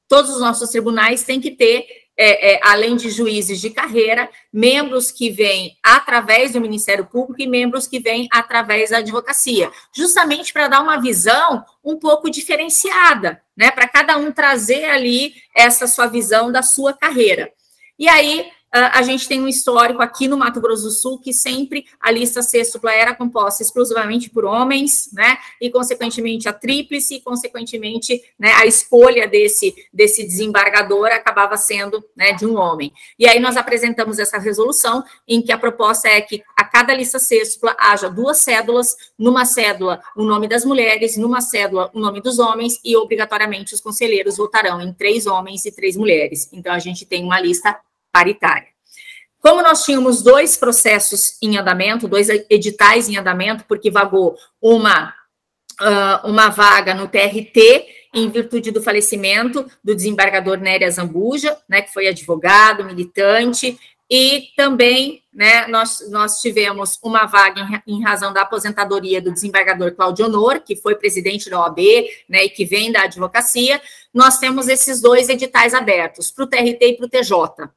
[0.08, 5.10] todos os nossos tribunais têm que ter, é, é, além de juízes de carreira, membros
[5.10, 10.68] que vêm através do Ministério Público e membros que vêm através da advocacia, justamente para
[10.68, 16.52] dar uma visão um pouco diferenciada, né, para cada um trazer ali essa sua visão
[16.52, 17.52] da sua carreira.
[17.98, 21.34] E aí, ah, a gente tem um histórico aqui no Mato Grosso do Sul que
[21.34, 25.38] sempre a lista sextupla era composta exclusivamente por homens, né?
[25.60, 32.34] E, consequentemente, a tríplice, e, consequentemente, né, a escolha desse, desse desembargador acabava sendo né,
[32.34, 32.92] de um homem.
[33.18, 36.44] E aí nós apresentamos essa resolução em que a proposta é que
[36.78, 42.00] cada lista sextupla haja duas cédulas, numa cédula o nome das mulheres, numa cédula o
[42.00, 46.48] nome dos homens, e obrigatoriamente os conselheiros votarão em três homens e três mulheres.
[46.54, 47.76] Então, a gente tem uma lista
[48.12, 48.68] paritária.
[49.42, 55.16] Como nós tínhamos dois processos em andamento, dois editais em andamento, porque vagou uma,
[55.82, 61.92] uh, uma vaga no TRT em virtude do falecimento do desembargador Néria Zambuja, né, que
[61.92, 68.42] foi advogado, militante, e também né, nós, nós tivemos uma vaga em, em, razão da
[68.42, 71.78] aposentadoria do desembargador Claudio Honor, que foi presidente da OAB
[72.28, 73.80] né, e que vem da advocacia.
[74.12, 77.70] Nós temos esses dois editais abertos, para o TRT e para o TJ.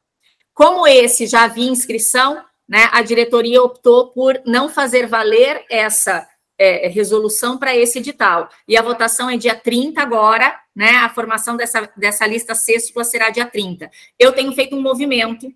[0.54, 6.88] Como esse já havia inscrição, né, a diretoria optou por não fazer valer essa é,
[6.88, 8.48] resolução para esse edital.
[8.66, 10.92] E a votação é dia 30 agora, né?
[10.96, 13.90] A formação dessa, dessa lista sextupla será dia 30.
[14.18, 15.50] Eu tenho feito um movimento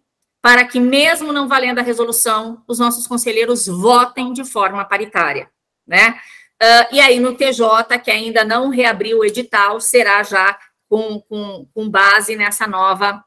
[0.44, 5.48] para que, mesmo não valendo a resolução, os nossos conselheiros votem de forma paritária,
[5.86, 6.20] né?
[6.62, 11.66] Uh, e aí, no TJ, que ainda não reabriu o edital, será já com, com,
[11.72, 13.24] com base nessa nova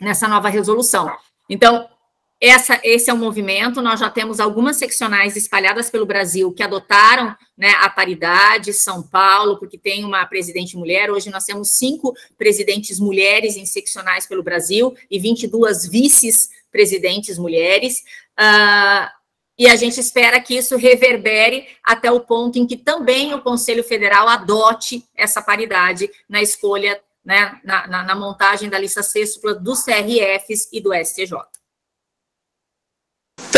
[0.00, 1.14] nessa nova resolução.
[1.50, 1.86] Então,
[2.40, 3.82] essa, esse é um movimento.
[3.82, 9.58] Nós já temos algumas seccionais espalhadas pelo Brasil que adotaram né, a paridade, São Paulo,
[9.58, 11.10] porque tem uma presidente mulher.
[11.10, 18.04] Hoje nós temos cinco presidentes mulheres em seccionais pelo Brasil e 22 vices-presidentes mulheres.
[18.38, 19.10] Uh,
[19.58, 23.82] e a gente espera que isso reverbere até o ponto em que também o Conselho
[23.82, 29.82] Federal adote essa paridade na escolha né, na, na, na montagem da lista sextupla dos
[29.82, 31.57] CRFs e do STJ.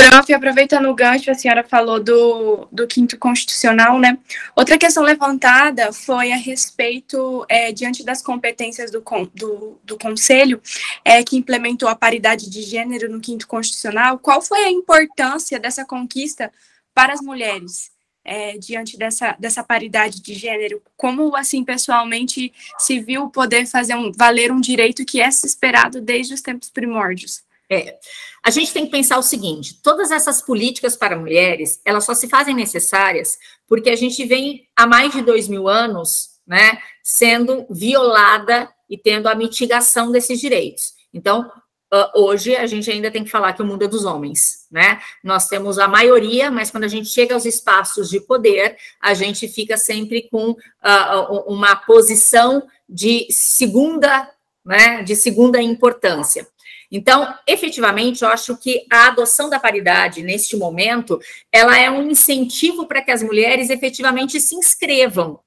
[0.09, 4.17] Prof, aproveitando o gancho, a senhora falou do, do quinto constitucional, né?
[4.57, 10.61] Outra questão levantada foi a respeito, é, diante das competências do, do, do Conselho,
[11.05, 15.85] é, que implementou a paridade de gênero no quinto constitucional, qual foi a importância dessa
[15.85, 16.51] conquista
[16.95, 17.91] para as mulheres?
[18.25, 20.83] é, diante dessa, dessa paridade de gênero?
[20.97, 26.35] Como, assim, pessoalmente, se viu poder fazer um, valer um direito que é esperado desde
[26.35, 27.43] os tempos primórdios?
[27.71, 27.99] É,
[28.45, 32.29] a gente tem que pensar o seguinte: todas essas políticas para mulheres, elas só se
[32.29, 38.69] fazem necessárias porque a gente vem há mais de dois mil anos, né, sendo violada
[38.89, 40.95] e tendo a mitigação desses direitos.
[41.15, 41.49] Então,
[41.93, 45.01] Uh, hoje a gente ainda tem que falar que o mundo é dos homens, né?
[45.25, 49.49] Nós temos a maioria, mas quando a gente chega aos espaços de poder, a gente
[49.49, 54.31] fica sempre com uh, uma posição de segunda,
[54.65, 55.03] né?
[55.03, 56.47] De segunda importância.
[56.91, 61.21] Então, efetivamente, eu acho que a adoção da paridade neste momento,
[61.53, 65.41] ela é um incentivo para que as mulheres efetivamente se inscrevam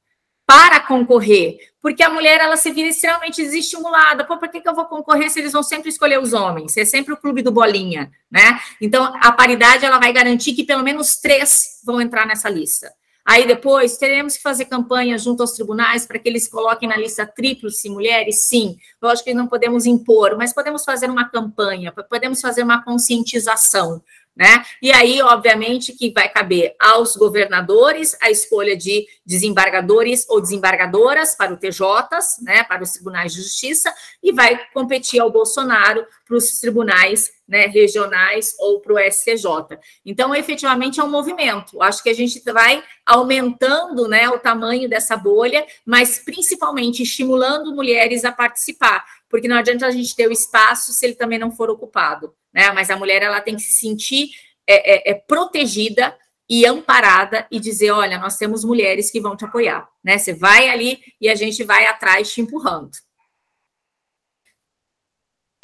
[0.45, 4.25] para concorrer, porque a mulher ela se vira extremamente desestimulada.
[4.25, 6.75] Pô, por que, que eu vou concorrer se eles vão sempre escolher os homens?
[6.77, 8.60] É sempre o clube do bolinha, né?
[8.82, 12.93] Então a paridade ela vai garantir que pelo menos três vão entrar nessa lista.
[13.26, 17.26] Aí depois teremos que fazer campanha junto aos tribunais para que eles coloquem na lista
[17.26, 18.47] tríplice mulheres?
[18.47, 18.78] Sim.
[19.01, 24.01] Lógico que não podemos impor, mas podemos fazer uma campanha, podemos fazer uma conscientização.
[24.36, 24.65] Né?
[24.81, 31.53] E aí, obviamente, que vai caber aos governadores a escolha de desembargadores ou desembargadoras para
[31.53, 36.59] o TJs, né, para os tribunais de justiça, e vai competir ao Bolsonaro para os
[36.59, 39.77] tribunais né, regionais ou para o STJ.
[40.03, 41.81] Então, efetivamente, é um movimento.
[41.81, 48.25] Acho que a gente vai aumentando né, o tamanho dessa bolha, mas principalmente estimulando mulheres
[48.25, 51.67] a participar, porque não adianta a gente ter o espaço se ele também não for
[51.67, 52.71] ocupado né?
[52.71, 54.29] Mas a mulher ela tem que se sentir
[54.67, 56.15] é, é, é protegida
[56.47, 60.17] e amparada e dizer, olha, nós temos mulheres que vão te apoiar, né?
[60.17, 62.91] Você vai ali e a gente vai atrás te empurrando.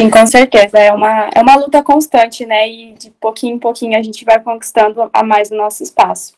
[0.02, 0.80] Sim, com certeza.
[0.80, 2.68] É uma, é uma luta constante, né?
[2.68, 6.34] E de pouquinho em pouquinho a gente vai conquistando a mais o nosso espaço.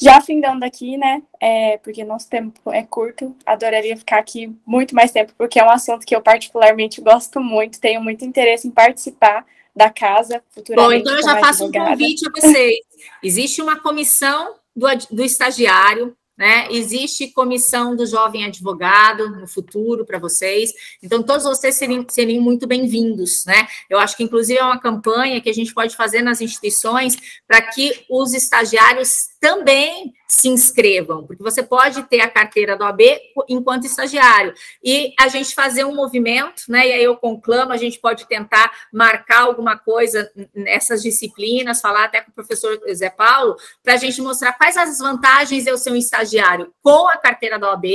[0.00, 1.22] Já findando aqui, né?
[1.38, 5.70] É, porque nosso tempo é curto, adoraria ficar aqui muito mais tempo, porque é um
[5.70, 9.44] assunto que eu particularmente gosto muito, tenho muito interesse em participar
[9.76, 11.04] da casa futuramente.
[11.04, 11.90] Bom, então eu já faço advogada.
[11.90, 12.78] um convite a vocês.
[13.22, 16.68] Existe uma comissão do, do estagiário né?
[16.70, 20.72] Existe comissão do jovem advogado no futuro para vocês.
[21.02, 23.68] Então, todos vocês seriam, seriam muito bem-vindos, né?
[23.90, 27.60] Eu acho que, inclusive, é uma campanha que a gente pode fazer nas instituições para
[27.60, 33.18] que os estagiários também se inscrevam, porque você pode ter a carteira do AB
[33.48, 34.52] enquanto estagiário.
[34.84, 36.86] E a gente fazer um movimento, né?
[36.86, 42.20] E aí eu conclamo, a gente pode tentar marcar alguma coisa nessas disciplinas, falar até
[42.20, 45.96] com o professor Zé Paulo, para a gente mostrar quais as vantagens eu ser um
[45.96, 47.86] estagiário com a carteira da OAB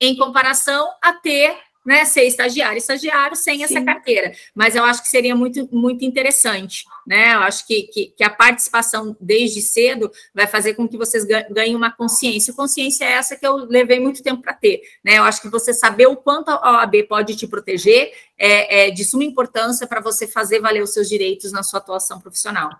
[0.00, 3.64] em comparação a ter né, ser estagiário, estagiário sem Sim.
[3.64, 4.32] essa carteira.
[4.54, 7.34] Mas eu acho que seria muito, muito interessante, né?
[7.34, 11.76] Eu acho que, que, que, a participação desde cedo vai fazer com que vocês ganhem
[11.76, 12.54] uma consciência.
[12.54, 15.18] Consciência é essa que eu levei muito tempo para ter, né?
[15.18, 19.04] Eu acho que você saber o quanto a OAB pode te proteger é, é de
[19.04, 22.70] suma importância para você fazer valer os seus direitos na sua atuação profissional.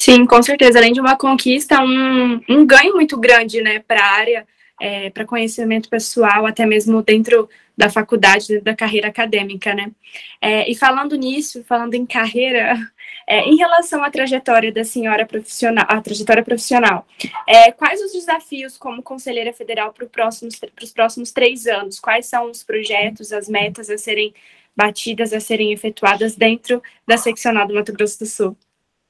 [0.00, 0.78] Sim, com certeza.
[0.78, 4.46] Além de uma conquista, um, um ganho muito grande, né, para a área
[4.80, 9.92] é, para conhecimento pessoal, até mesmo dentro da faculdade, da carreira acadêmica, né?
[10.40, 12.76] É, e falando nisso, falando em carreira,
[13.26, 17.06] é, em relação à trajetória da senhora profissional, a trajetória profissional,
[17.46, 22.00] é, quais os desafios como conselheira federal para próximos, os próximos três anos?
[22.00, 24.34] Quais são os projetos, as metas a serem
[24.74, 28.56] batidas, a serem efetuadas dentro da seccional do Mato Grosso do Sul?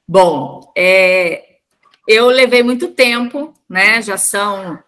[0.07, 1.57] Bom, é,
[2.07, 4.01] eu levei muito tempo, né?
[4.01, 4.79] Já são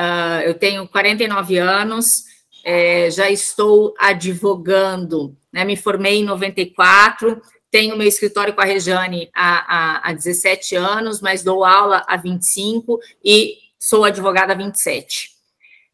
[0.00, 2.24] Uh, eu tenho 49 anos,
[2.64, 5.62] é, já estou advogando, né?
[5.62, 11.20] me formei em 94, tenho meu escritório com a Rejane há, há, há 17 anos,
[11.20, 15.30] mas dou aula há 25 e sou advogada há 27.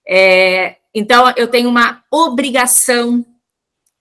[0.06, 3.26] É, então, eu tenho uma obrigação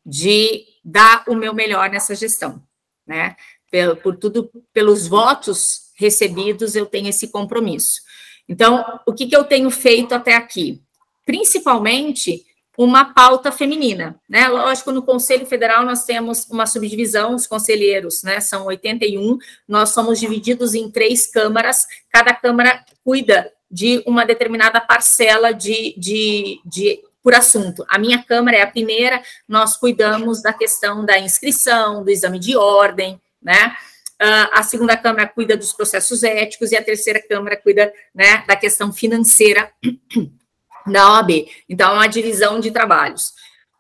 [0.06, 2.62] de dar o meu melhor nessa gestão,
[3.08, 3.36] né?
[3.72, 8.05] Por, por tudo, pelos votos recebidos, eu tenho esse compromisso.
[8.48, 10.82] Então, o que, que eu tenho feito até aqui?
[11.26, 12.46] Principalmente
[12.78, 14.48] uma pauta feminina, né?
[14.48, 18.40] Lógico, no Conselho Federal nós temos uma subdivisão, os conselheiros, né?
[18.42, 19.38] São 81,
[19.68, 26.60] nós somos divididos em três câmaras, cada câmara cuida de uma determinada parcela de, de,
[26.66, 27.84] de por assunto.
[27.90, 32.56] A minha Câmara é a primeira, nós cuidamos da questão da inscrição, do exame de
[32.56, 33.76] ordem, né?
[34.20, 38.94] A segunda Câmara cuida dos processos éticos e a terceira Câmara cuida né, da questão
[38.94, 39.72] financeira
[40.88, 41.48] da OAB.
[41.68, 43.34] Então, é uma divisão de trabalhos.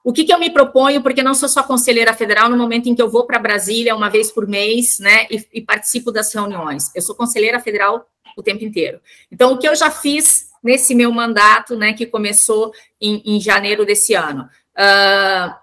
[0.03, 2.93] O que, que, eu me proponho, porque não sou só conselheira federal, no momento em
[2.93, 6.91] que eu vou para Brasília uma vez por mês, né, e, e, participo das reuniões.
[6.93, 8.07] Eu sou conselheira federal
[8.38, 8.99] o tempo inteiro.
[9.31, 12.71] Então, o que eu já fiz nesse meu mandato, né, que começou
[13.01, 14.47] em, em janeiro desse ano?
[14.77, 15.55] Uh,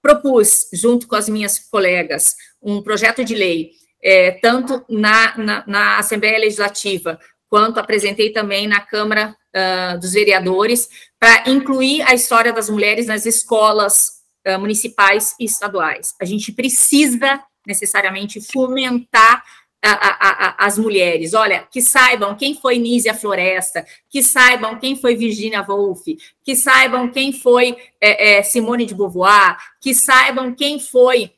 [0.00, 3.72] propus, junto com as minhas colegas, um projeto de lei
[4.04, 10.88] é, tanto na, na, na, Assembleia Legislativa, quanto apresentei também na Câmara uh, dos Vereadores,
[11.18, 16.14] para incluir a história das mulheres nas escolas uh, municipais e estaduais.
[16.20, 19.42] A gente precisa necessariamente fomentar
[19.82, 21.32] a, a, a, as mulheres.
[21.32, 26.02] Olha, que saibam quem foi Nízia Floresta, que saibam quem foi Virginia Woolf,
[26.42, 31.32] que saibam quem foi é, é, Simone de Beauvoir, que saibam quem foi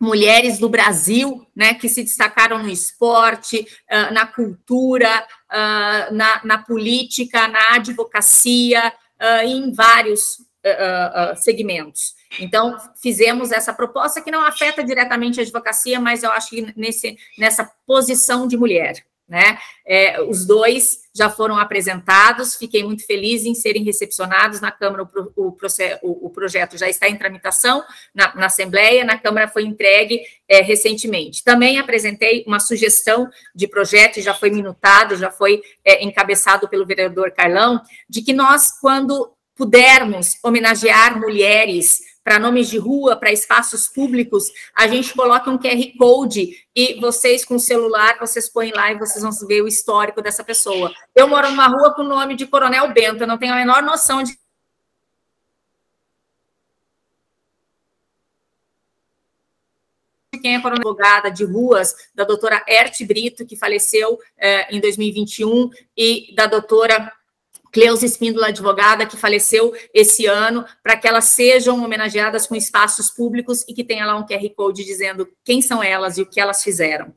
[0.00, 6.58] mulheres do Brasil, né, que se destacaram no esporte, uh, na cultura, uh, na, na,
[6.58, 10.46] política, na advocacia, uh, em vários
[11.36, 12.14] segmentos.
[12.38, 17.16] Então, fizemos essa proposta que não afeta diretamente a advocacia, mas eu acho que nesse,
[17.38, 19.02] nessa posição de mulher.
[19.28, 19.58] Né?
[19.86, 25.08] É, os dois já foram apresentados, fiquei muito feliz em serem recepcionados na Câmara, o,
[25.36, 30.62] o, o, projeto já está em tramitação na, na Assembleia, na Câmara foi entregue é,
[30.62, 31.44] recentemente.
[31.44, 37.30] Também apresentei uma sugestão de projeto, já foi minutado, já foi é, encabeçado pelo vereador
[37.32, 41.98] Carlão, de que nós, quando pudermos homenagear mulheres
[42.28, 47.42] para nomes de rua, para espaços públicos, a gente coloca um QR Code e vocês
[47.42, 50.92] com o celular, vocês põem lá e vocês vão ver o histórico dessa pessoa.
[51.14, 53.82] Eu moro numa rua com o nome de Coronel Bento, eu não tenho a menor
[53.82, 54.38] noção de
[60.42, 65.70] quem é a advogada de ruas, da doutora Erte Brito, que faleceu eh, em 2021,
[65.96, 67.10] e da doutora
[67.72, 73.64] Cleusa Espíndola, advogada, que faleceu esse ano, para que elas sejam homenageadas com espaços públicos
[73.68, 76.62] e que tenha lá um QR Code dizendo quem são elas e o que elas
[76.62, 77.12] fizeram.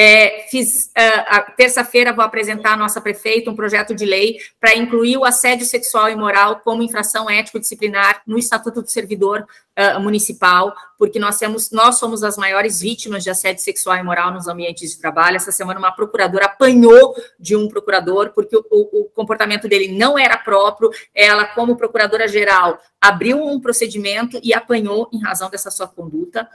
[0.00, 5.16] É, fiz uh, terça-feira vou apresentar à nossa prefeita um projeto de lei para incluir
[5.16, 9.44] o assédio sexual e moral como infração ético-disciplinar no Estatuto do Servidor
[9.76, 14.32] uh, Municipal, porque nós temos, nós somos as maiores vítimas de assédio sexual e moral
[14.32, 15.34] nos ambientes de trabalho.
[15.34, 20.16] Essa semana uma procuradora apanhou de um procurador porque o, o, o comportamento dele não
[20.16, 20.90] era próprio.
[21.12, 26.48] Ela, como procuradora geral, abriu um procedimento e apanhou em razão dessa sua conduta.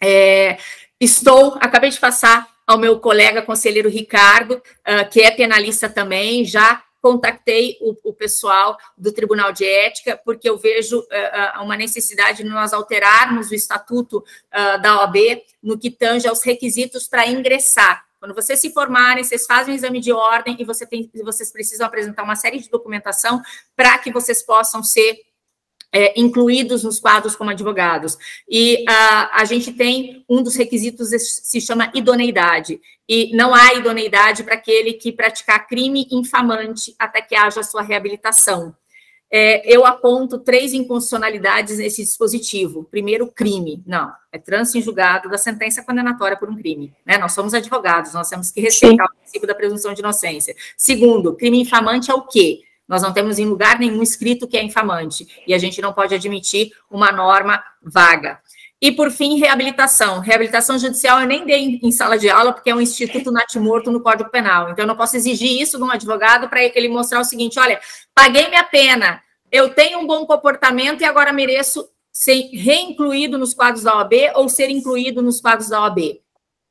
[0.00, 0.56] É,
[0.98, 6.82] estou, acabei de passar ao meu colega conselheiro Ricardo, uh, que é penalista também, já
[7.00, 12.48] contactei o, o, pessoal do Tribunal de Ética, porque eu vejo uh, uma necessidade de
[12.48, 15.16] nós alterarmos o estatuto uh, da OAB
[15.60, 18.04] no que tange aos requisitos para ingressar.
[18.20, 21.84] Quando vocês se formarem, vocês fazem um exame de ordem e você tem, vocês precisam
[21.84, 23.42] apresentar uma série de documentação
[23.74, 25.18] para que vocês possam ser
[25.92, 28.16] é, incluídos nos quadros como advogados.
[28.48, 32.80] E uh, a gente tem um dos requisitos se chama idoneidade.
[33.08, 38.74] E não há idoneidade para aquele que praticar crime infamante até que haja sua reabilitação.
[39.34, 42.84] É, eu aponto três inconstitucionalidades nesse dispositivo.
[42.84, 43.82] Primeiro, crime.
[43.86, 46.92] Não, é trânsito em julgado da sentença condenatória por um crime.
[47.04, 47.16] Né?
[47.16, 49.10] Nós somos advogados, nós temos que respeitar Sim.
[49.10, 50.54] o princípio da presunção de inocência.
[50.76, 52.60] Segundo, crime infamante é o quê?
[52.92, 56.14] Nós não temos em lugar nenhum escrito que é infamante e a gente não pode
[56.14, 58.38] admitir uma norma vaga.
[58.78, 60.18] E, por fim, reabilitação.
[60.20, 64.02] Reabilitação judicial eu nem dei em sala de aula, porque é um instituto natimorto no
[64.02, 64.68] Código Penal.
[64.68, 67.80] Então, eu não posso exigir isso de um advogado para ele mostrar o seguinte: olha,
[68.14, 73.84] paguei minha pena, eu tenho um bom comportamento e agora mereço ser reincluído nos quadros
[73.84, 76.20] da OAB ou ser incluído nos quadros da OAB.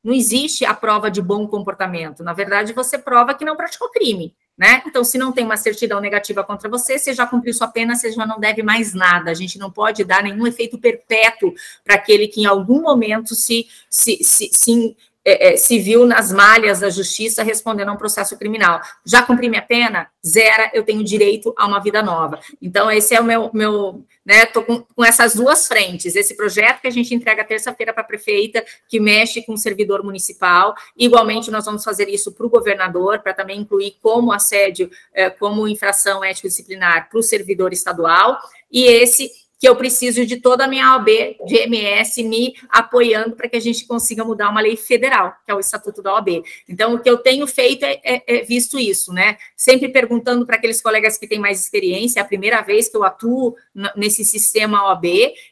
[0.04, 2.24] Não existe a prova de bom comportamento.
[2.24, 4.84] Na verdade, você prova que não praticou crime né?
[4.86, 8.12] Então, se não tem uma certidão negativa contra você, você já cumpriu sua pena, você
[8.12, 9.32] já não deve mais nada.
[9.32, 13.68] A gente não pode dar nenhum efeito perpétuo para aquele que em algum momento se,
[13.90, 18.82] se, se, se é, é, viu nas malhas da justiça respondendo a um processo criminal.
[19.06, 20.10] Já cumpri minha pena?
[20.26, 22.40] Zera, eu tenho direito a uma vida nova.
[22.62, 24.44] Então, esse é o meu, meu né?
[24.44, 26.16] Estou com, com, essas duas frentes.
[26.16, 30.04] Esse projeto que a gente entrega terça-feira para a prefeita, que mexe com o servidor
[30.04, 30.74] municipal.
[30.98, 35.68] Igualmente, nós vamos fazer isso para o governador, para também incluir como assédio, é, como
[35.68, 38.38] infração ético-disciplinar para o servidor estadual.
[38.72, 39.30] E esse
[39.62, 41.08] que eu preciso de toda a minha OAB
[41.46, 45.54] de MS me apoiando para que a gente consiga mudar uma lei federal, que é
[45.54, 46.42] o Estatuto da OAB.
[46.68, 49.38] Então, o que eu tenho feito é, é, é visto isso, né?
[49.56, 53.04] Sempre perguntando para aqueles colegas que têm mais experiência, é a primeira vez que eu
[53.04, 53.56] atuo
[53.96, 55.06] nesse sistema OAB,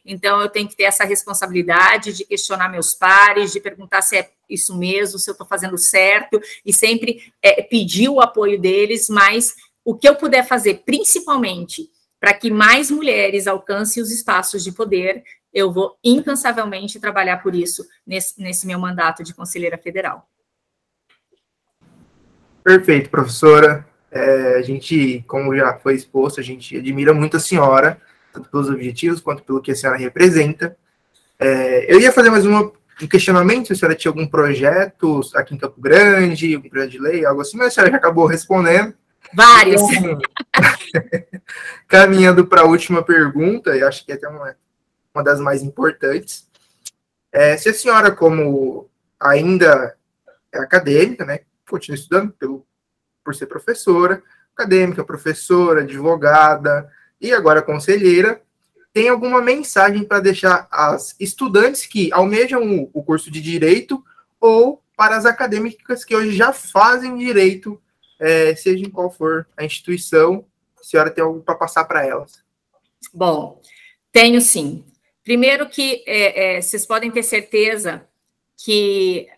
[0.04, 4.28] então eu tenho que ter essa responsabilidade de questionar meus pares, de perguntar se é
[4.48, 9.54] isso mesmo, se eu estou fazendo certo, e sempre é, pedir o apoio deles, mas
[9.84, 11.88] o que eu puder fazer, principalmente
[12.20, 17.84] para que mais mulheres alcancem os espaços de poder, eu vou incansavelmente trabalhar por isso
[18.06, 20.28] nesse, nesse meu mandato de conselheira federal.
[22.62, 23.86] Perfeito, professora.
[24.10, 28.00] É, a gente, como já foi exposto, a gente admira muito a senhora,
[28.32, 30.76] tanto pelos objetivos quanto pelo que a senhora representa.
[31.38, 35.54] É, eu ia fazer mais uma, um questionamento se a senhora tinha algum projeto aqui
[35.54, 38.94] em Campo Grande, algum projeto de lei, algo assim, mas a senhora já acabou respondendo.
[39.34, 39.80] Vários.
[41.86, 44.56] Caminhando para a última pergunta, e acho que é até uma,
[45.14, 46.48] uma das mais importantes.
[47.32, 49.96] É, se a senhora, como ainda
[50.52, 52.66] é acadêmica, né, continua estudando pelo,
[53.24, 54.22] por ser professora,
[54.54, 58.42] acadêmica, professora, advogada e agora conselheira,
[58.92, 64.04] tem alguma mensagem para deixar as estudantes que almejam o, o curso de direito
[64.40, 67.80] ou para as acadêmicas que hoje já fazem direito
[68.20, 70.44] é, seja em qual for a instituição,
[70.78, 72.44] a senhora tem algo para passar para elas.
[73.12, 73.60] Bom,
[74.12, 74.84] tenho sim.
[75.24, 78.06] Primeiro que é, é, vocês podem ter certeza
[78.62, 79.28] que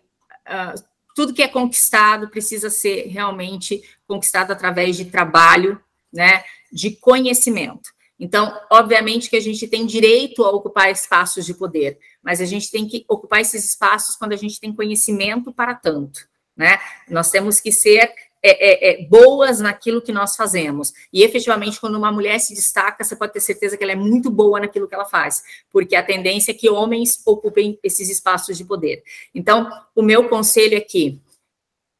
[0.47, 0.83] uh,
[1.15, 5.81] tudo que é conquistado precisa ser realmente conquistado através de trabalho,
[6.11, 7.91] né, de conhecimento.
[8.19, 12.71] Então, obviamente que a gente tem direito a ocupar espaços de poder, mas a gente
[12.71, 16.79] tem que ocupar esses espaços quando a gente tem conhecimento para tanto, né?
[17.09, 18.13] Nós temos que ser
[18.45, 20.91] é, é, é, boas naquilo que nós fazemos.
[21.13, 24.29] E efetivamente, quando uma mulher se destaca, você pode ter certeza que ela é muito
[24.29, 25.41] boa naquilo que ela faz,
[25.71, 29.01] porque a tendência é que homens ocupem esses espaços de poder.
[29.33, 31.21] Então, o meu conselho é que,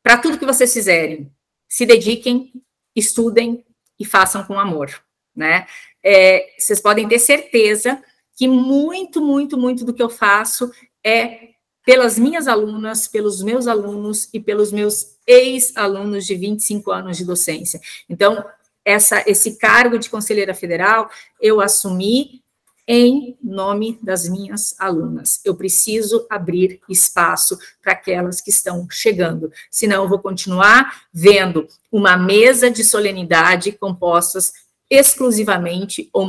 [0.04, 1.32] para tudo que vocês fizerem,
[1.70, 2.52] se dediquem,
[2.94, 3.66] estudem
[3.98, 5.02] e façam com amor,
[5.34, 5.66] né?
[6.04, 8.04] É, vocês podem ter certeza
[8.36, 10.70] que muito, muito, muito do que eu faço
[11.02, 11.53] é
[11.86, 17.80] pelas minhas alunas, pelos meus alunos e pelos meus ex-alunos de 25 anos de docência.
[18.10, 18.44] Então,
[18.86, 21.10] essa, esse cargo de conselheira federal
[21.40, 22.44] eu assumi
[22.86, 25.40] em nome das minhas alunas.
[25.46, 32.18] Eu preciso abrir espaço para aquelas que estão chegando, senão eu vou continuar vendo uma
[32.18, 34.52] mesa de solenidade compostas
[34.94, 36.28] exclusivamente ou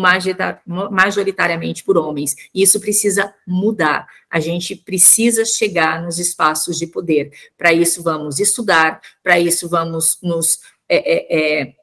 [0.91, 2.35] majoritariamente por homens.
[2.55, 4.07] Isso precisa mudar.
[4.31, 7.31] A gente precisa chegar nos espaços de poder.
[7.59, 11.75] Para isso, vamos estudar, para isso, vamos nos, é, é, é,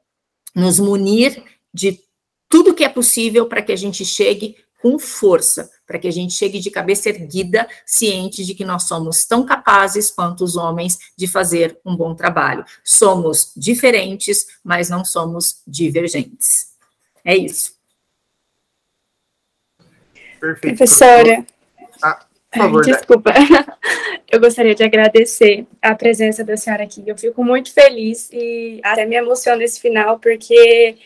[0.56, 1.40] nos munir
[1.72, 2.00] de
[2.48, 6.34] tudo que é possível para que a gente chegue com força, para que a gente
[6.34, 11.28] chegue de cabeça erguida, ciente de que nós somos tão capazes quanto os homens de
[11.28, 12.64] fazer um bom trabalho.
[12.82, 16.71] Somos diferentes, mas não somos divergentes.
[17.24, 17.76] É isso.
[20.40, 20.76] Perfeito.
[20.76, 21.46] Professora.
[22.02, 23.32] Ah, por favor, Desculpa.
[24.30, 27.02] Eu gostaria de agradecer a presença da senhora aqui.
[27.06, 30.96] Eu fico muito feliz e até me emociono nesse final, porque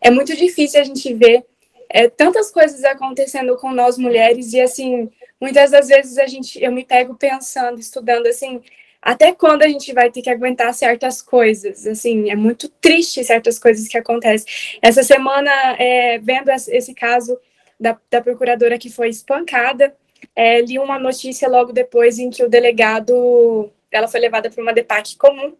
[0.00, 1.44] é muito difícil a gente ver
[1.88, 5.10] é, tantas coisas acontecendo com nós mulheres e assim
[5.40, 8.60] muitas das vezes a gente eu me pego pensando estudando assim
[9.04, 11.86] até quando a gente vai ter que aguentar certas coisas?
[11.86, 14.50] Assim é muito triste certas coisas que acontecem.
[14.80, 17.38] Essa semana é, vendo esse caso
[17.78, 19.94] da, da, procuradora que foi espancada
[20.34, 24.72] é, li uma notícia logo depois em que o delegado ela foi levada para uma
[24.72, 25.54] DEPAC comum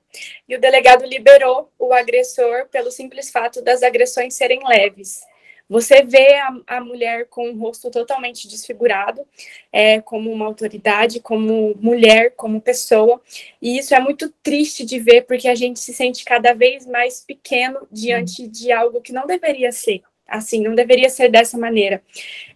[0.49, 5.21] e o delegado liberou o agressor pelo simples fato das agressões serem leves
[5.69, 9.27] você vê a, a mulher com o rosto totalmente desfigurado,
[9.73, 13.21] é, como uma autoridade, como mulher, como pessoa,
[13.61, 17.21] e isso é muito triste de ver, porque a gente se sente cada vez mais
[17.21, 22.03] pequeno diante de algo que não deveria ser assim, não deveria ser dessa maneira.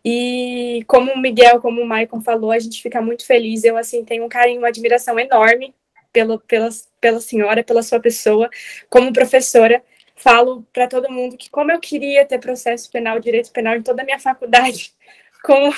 [0.04, 3.62] E como o Miguel, como o Maicon falou, a gente fica muito feliz.
[3.62, 5.74] Eu, assim, tenho um carinho, uma admiração enorme
[6.12, 6.68] pelo, pela,
[7.00, 8.48] pela senhora, pela sua pessoa,
[8.88, 9.82] como professora
[10.18, 14.02] falo para todo mundo que como eu queria ter processo penal, direito penal em toda
[14.02, 14.92] a minha faculdade
[15.42, 15.70] com,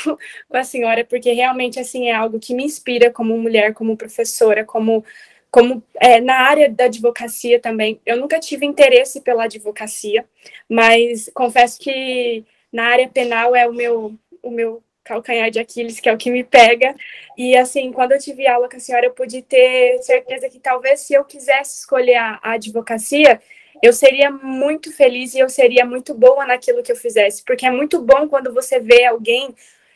[0.49, 4.65] com a senhora, porque realmente assim é algo que me inspira como mulher, como professora,
[4.65, 5.05] como
[5.51, 8.01] como é, na área da advocacia também.
[8.07, 10.25] Eu nunca tive interesse pela advocacia,
[10.69, 16.09] mas confesso que na área penal é o meu o meu calcanhar de Aquiles, que
[16.09, 16.95] é o que me pega.
[17.37, 21.01] E assim, quando eu tive aula com a senhora, eu pude ter certeza que talvez
[21.01, 23.41] se eu quisesse escolher a, a advocacia,
[23.83, 27.71] eu seria muito feliz e eu seria muito boa naquilo que eu fizesse, porque é
[27.71, 29.55] muito bom quando você vê alguém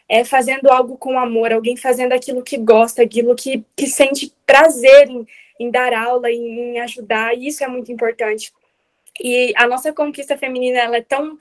[0.08, 5.08] é, fazendo algo com amor, alguém fazendo aquilo que gosta, aquilo que, que sente prazer
[5.08, 5.26] em,
[5.58, 8.52] em dar aula, em, em ajudar, e isso é muito importante.
[9.20, 11.38] E a nossa conquista feminina, ela é tão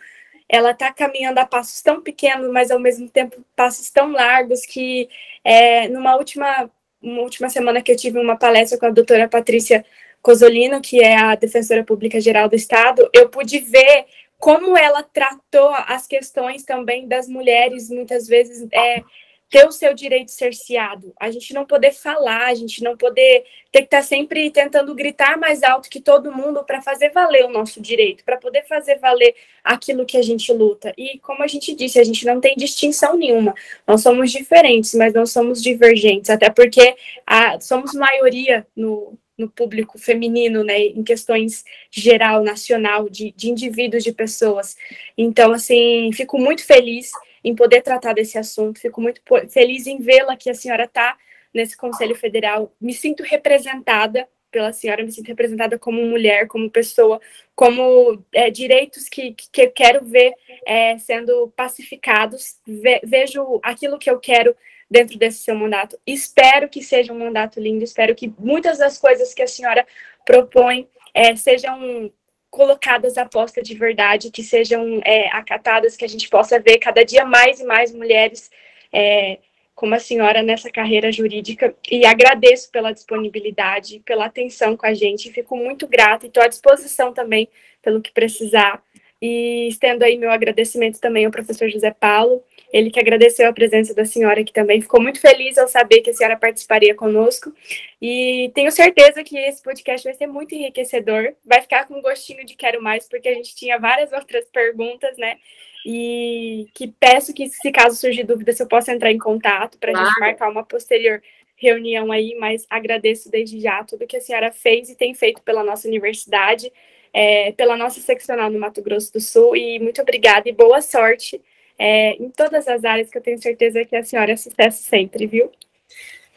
[0.47, 5.09] ela está caminhando a passos tão pequenos, mas ao mesmo tempo passos tão largos que
[5.43, 6.69] é, numa última
[7.01, 9.83] uma última semana que eu tive uma palestra com a doutora Patrícia
[10.23, 14.05] Cosolino, que é a defensora pública geral do Estado, eu pude ver
[14.39, 19.03] como ela tratou as questões também das mulheres, muitas vezes, é,
[19.49, 23.79] ter o seu direito cerceado, a gente não poder falar, a gente não poder ter
[23.81, 27.79] que estar sempre tentando gritar mais alto que todo mundo para fazer valer o nosso
[27.79, 30.91] direito, para poder fazer valer aquilo que a gente luta.
[30.97, 33.53] E como a gente disse, a gente não tem distinção nenhuma.
[33.85, 36.95] Nós somos diferentes, mas não somos divergentes, até porque
[37.27, 44.03] a, somos maioria no, no público feminino, né, em questões geral, nacional, de, de indivíduos,
[44.03, 44.75] de pessoas.
[45.17, 47.11] Então, assim, fico muito feliz
[47.43, 51.17] em poder tratar desse assunto, fico muito feliz em vê-la que a senhora está
[51.53, 57.19] nesse Conselho Federal, me sinto representada pela senhora, me sinto representada como mulher, como pessoa,
[57.55, 60.31] como é, direitos que, que eu quero ver
[60.65, 64.55] é, sendo pacificados, Ve, vejo aquilo que eu quero
[64.93, 65.97] dentro desse seu mandato.
[66.05, 69.83] Espero que seja um mandato lindo, espero que muitas das coisas que a senhora
[70.23, 72.11] propõe é, sejam
[72.51, 77.03] colocadas à posta de verdade, que sejam é, acatadas, que a gente possa ver cada
[77.03, 78.51] dia mais e mais mulheres
[78.93, 79.39] é,
[79.73, 81.75] como a senhora nessa carreira jurídica.
[81.89, 86.47] E agradeço pela disponibilidade, pela atenção com a gente, fico muito grata e estou à
[86.47, 87.49] disposição também
[87.81, 88.79] pelo que precisar.
[89.19, 93.93] E estendo aí meu agradecimento também ao professor José Paulo, ele que agradeceu a presença
[93.93, 97.53] da senhora aqui também, ficou muito feliz ao saber que a senhora participaria conosco.
[98.01, 102.43] E tenho certeza que esse podcast vai ser muito enriquecedor, vai ficar com um gostinho
[102.43, 105.37] de quero mais, porque a gente tinha várias outras perguntas, né?
[105.85, 109.91] E que peço que, se caso surgir dúvida, se eu possa entrar em contato para
[109.91, 110.09] a claro.
[110.09, 111.21] gente marcar uma posterior
[111.55, 115.63] reunião aí, mas agradeço desde já tudo que a senhora fez e tem feito pela
[115.63, 116.71] nossa universidade
[117.13, 121.39] é, pela nossa seccional no Mato Grosso do Sul e muito obrigada e boa sorte
[121.77, 125.27] é, em todas as áreas que eu tenho certeza que a senhora é sucesso sempre,
[125.27, 125.51] viu?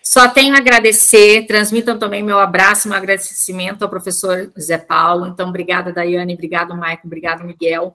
[0.03, 5.27] Só tenho a agradecer, transmitam também meu abraço, meu agradecimento ao professor Zé Paulo.
[5.27, 7.93] Então, obrigada, Daiane, obrigado, Maicon, obrigado, Miguel.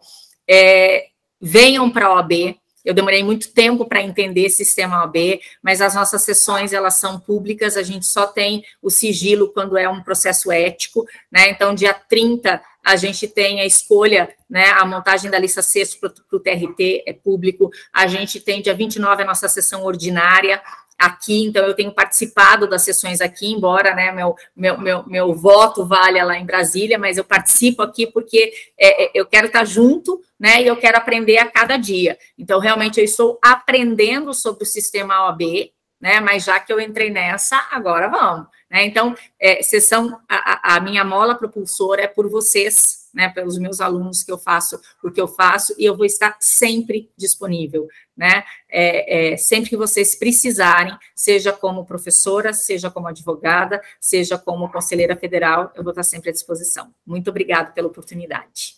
[0.48, 1.06] É,
[1.40, 6.24] venham para a OAB, eu demorei muito tempo para entender sistema OAB, mas as nossas
[6.24, 11.06] sessões elas são públicas, a gente só tem o sigilo quando é um processo ético,
[11.32, 11.50] né?
[11.50, 16.38] Então, dia 30 a gente tem a escolha, né, a montagem da lista sexta para
[16.38, 20.62] o TRT é público, a gente tem dia 29 a nossa sessão ordinária,
[21.02, 25.84] aqui, então eu tenho participado das sessões aqui, embora né, meu, meu, meu, meu voto
[25.84, 30.22] valha lá em Brasília, mas eu participo aqui porque é, é eu quero estar junto,
[30.40, 32.18] né, e eu quero aprender a cada dia.
[32.38, 37.10] Então, realmente, eu estou aprendendo sobre o sistema OAB, né, mas já que eu entrei
[37.10, 38.48] nessa, agora vamos.
[38.70, 38.86] Né?
[38.86, 44.24] Então, é, sessão, a, a minha mola propulsora é por vocês, né, pelos meus alunos
[44.24, 48.44] que eu faço o que eu faço, e eu vou estar sempre disponível, né?
[48.70, 55.16] É, é, sempre que vocês precisarem, seja como professora, seja como advogada, seja como conselheira
[55.16, 56.94] federal, eu vou estar sempre à disposição.
[57.06, 58.76] Muito obrigado pela oportunidade.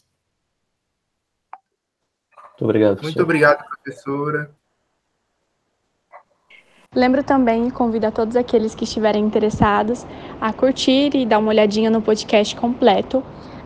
[2.54, 2.98] Muito obrigado.
[2.98, 3.06] Professor.
[3.08, 4.56] Muito obrigado, professora.
[6.96, 10.06] Lembro também e convido a todos aqueles que estiverem interessados
[10.40, 13.24] a curtir e dar uma olhadinha no podcast completo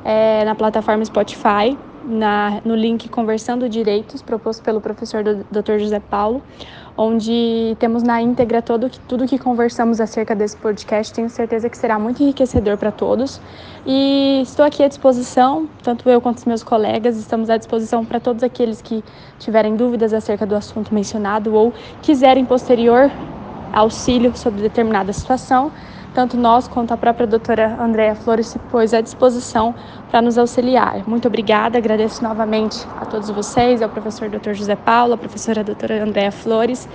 [0.08, 5.80] é, na plataforma Spotify, na, no link Conversando Direitos, proposto pelo professor Dr.
[5.80, 6.42] José Paulo,
[6.96, 11.14] onde temos na íntegra todo, tudo que conversamos acerca desse podcast.
[11.14, 13.42] Tenho certeza que será muito enriquecedor para todos.
[13.86, 18.22] E estou aqui à disposição, tanto eu quanto os meus colegas, estamos à disposição para
[18.22, 19.04] todos aqueles que
[19.40, 23.12] tiverem dúvidas acerca do assunto mencionado ou quiserem posterior
[23.74, 25.70] auxílio sobre determinada situação
[26.18, 29.76] tanto nós quanto a própria doutora Andréa Flores se pôs à disposição
[30.10, 31.08] para nos auxiliar.
[31.08, 34.54] Muito obrigada, agradeço novamente a todos vocês, ao professor Dr.
[34.54, 36.90] José Paulo, à professora doutora Andréa Flores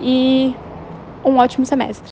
[0.00, 0.56] e
[1.22, 2.08] um ótimo semestre.